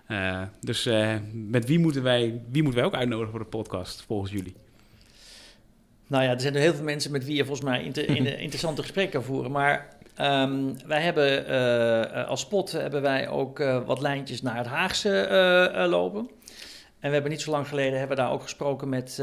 Uh, 0.09 0.42
dus 0.61 0.87
uh, 0.87 1.14
met 1.33 1.66
wie 1.66 1.79
moeten, 1.79 2.03
wij, 2.03 2.42
wie 2.51 2.62
moeten 2.62 2.81
wij 2.81 2.90
ook 2.90 2.95
uitnodigen 2.97 3.31
voor 3.31 3.40
de 3.40 3.47
podcast, 3.47 4.03
volgens 4.07 4.33
jullie? 4.33 4.55
Nou 6.07 6.25
ja, 6.25 6.31
er 6.31 6.40
zijn 6.40 6.55
er 6.55 6.61
heel 6.61 6.75
veel 6.75 6.85
mensen 6.85 7.11
met 7.12 7.25
wie 7.25 7.37
je 7.37 7.45
volgens 7.45 7.66
mij 7.66 7.83
inter, 7.85 8.09
in, 8.09 8.27
interessante 8.38 8.83
gesprekken 8.83 9.12
kan 9.12 9.23
voeren. 9.23 9.51
Maar 9.51 9.88
um, 10.21 10.77
wij 10.87 11.03
hebben 11.03 11.51
uh, 11.51 12.29
als 12.29 12.40
spot 12.40 12.73
hebben 12.73 13.03
wij 13.03 13.29
ook 13.29 13.59
wat 13.87 14.01
lijntjes 14.01 14.42
naar 14.42 14.57
het 14.57 14.66
Haagse 14.66 15.87
lopen. 15.88 16.31
En 17.01 17.09
we 17.09 17.14
hebben 17.14 17.31
niet 17.31 17.40
zo 17.40 17.51
lang 17.51 17.69
geleden 17.69 17.99
hebben 17.99 18.16
we 18.16 18.23
daar 18.23 18.33
ook 18.33 18.42
gesproken 18.42 18.88
met 18.88 19.14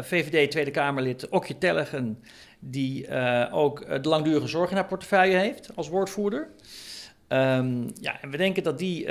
VVD 0.00 0.50
Tweede 0.50 0.70
Kamerlid 0.70 1.28
Okje 1.28 1.58
Tellegen, 1.58 2.22
die 2.58 3.08
ook 3.50 4.02
de 4.02 4.08
langdurige 4.08 4.48
zorg 4.48 4.70
in 4.70 4.76
haar 4.76 4.86
portefeuille 4.86 5.36
heeft 5.36 5.70
als 5.74 5.88
woordvoerder. 5.88 6.48
Um, 7.32 7.90
ja, 8.00 8.20
en 8.20 8.30
we 8.30 8.36
denken 8.36 8.62
dat 8.62 8.78
die 8.78 9.02
uh, 9.02 9.08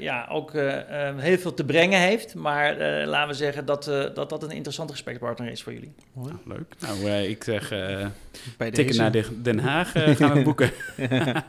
ja, 0.00 0.26
ook 0.30 0.54
uh, 0.54 0.72
heel 1.16 1.38
veel 1.38 1.54
te 1.54 1.64
brengen 1.64 2.00
heeft. 2.00 2.34
Maar 2.34 2.72
uh, 2.72 3.06
laten 3.06 3.28
we 3.28 3.34
zeggen 3.34 3.64
dat, 3.64 3.84
dat 4.14 4.28
dat 4.28 4.42
een 4.42 4.50
interessante 4.50 4.92
gesprekspartner 4.92 5.50
is 5.50 5.62
voor 5.62 5.72
jullie. 5.72 5.92
Mooi. 6.12 6.32
leuk. 6.44 6.74
Nou, 6.78 7.10
ik 7.10 7.44
zeg 7.44 7.68
Bij 8.56 8.70
tikken 8.70 8.96
naar 8.96 9.24
Den 9.42 9.58
Haag 9.58 9.92
gaan 10.18 10.32
we 10.32 10.42
boeken. 10.42 10.70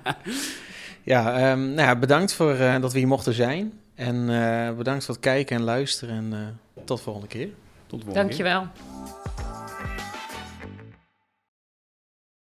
ja, 1.04 1.52
um, 1.52 1.60
nou 1.60 1.88
ja, 1.88 1.96
bedankt 1.96 2.34
voor 2.34 2.58
dat 2.58 2.92
we 2.92 2.98
hier 2.98 3.08
mochten 3.08 3.34
zijn. 3.34 3.74
En 3.96 4.26
bedankt 4.78 5.06
voor 5.06 5.14
het 5.14 5.24
kijken 5.24 5.56
en 5.56 5.64
luisteren. 5.64 6.16
En 6.16 6.60
tot 6.86 6.98
de 6.98 7.04
volgende 7.04 7.28
keer. 7.28 7.50
Tot 7.88 8.00
de 8.00 8.06
volgende 8.06 8.28
Dankjewel. 8.28 8.62
Keer. 8.62 9.69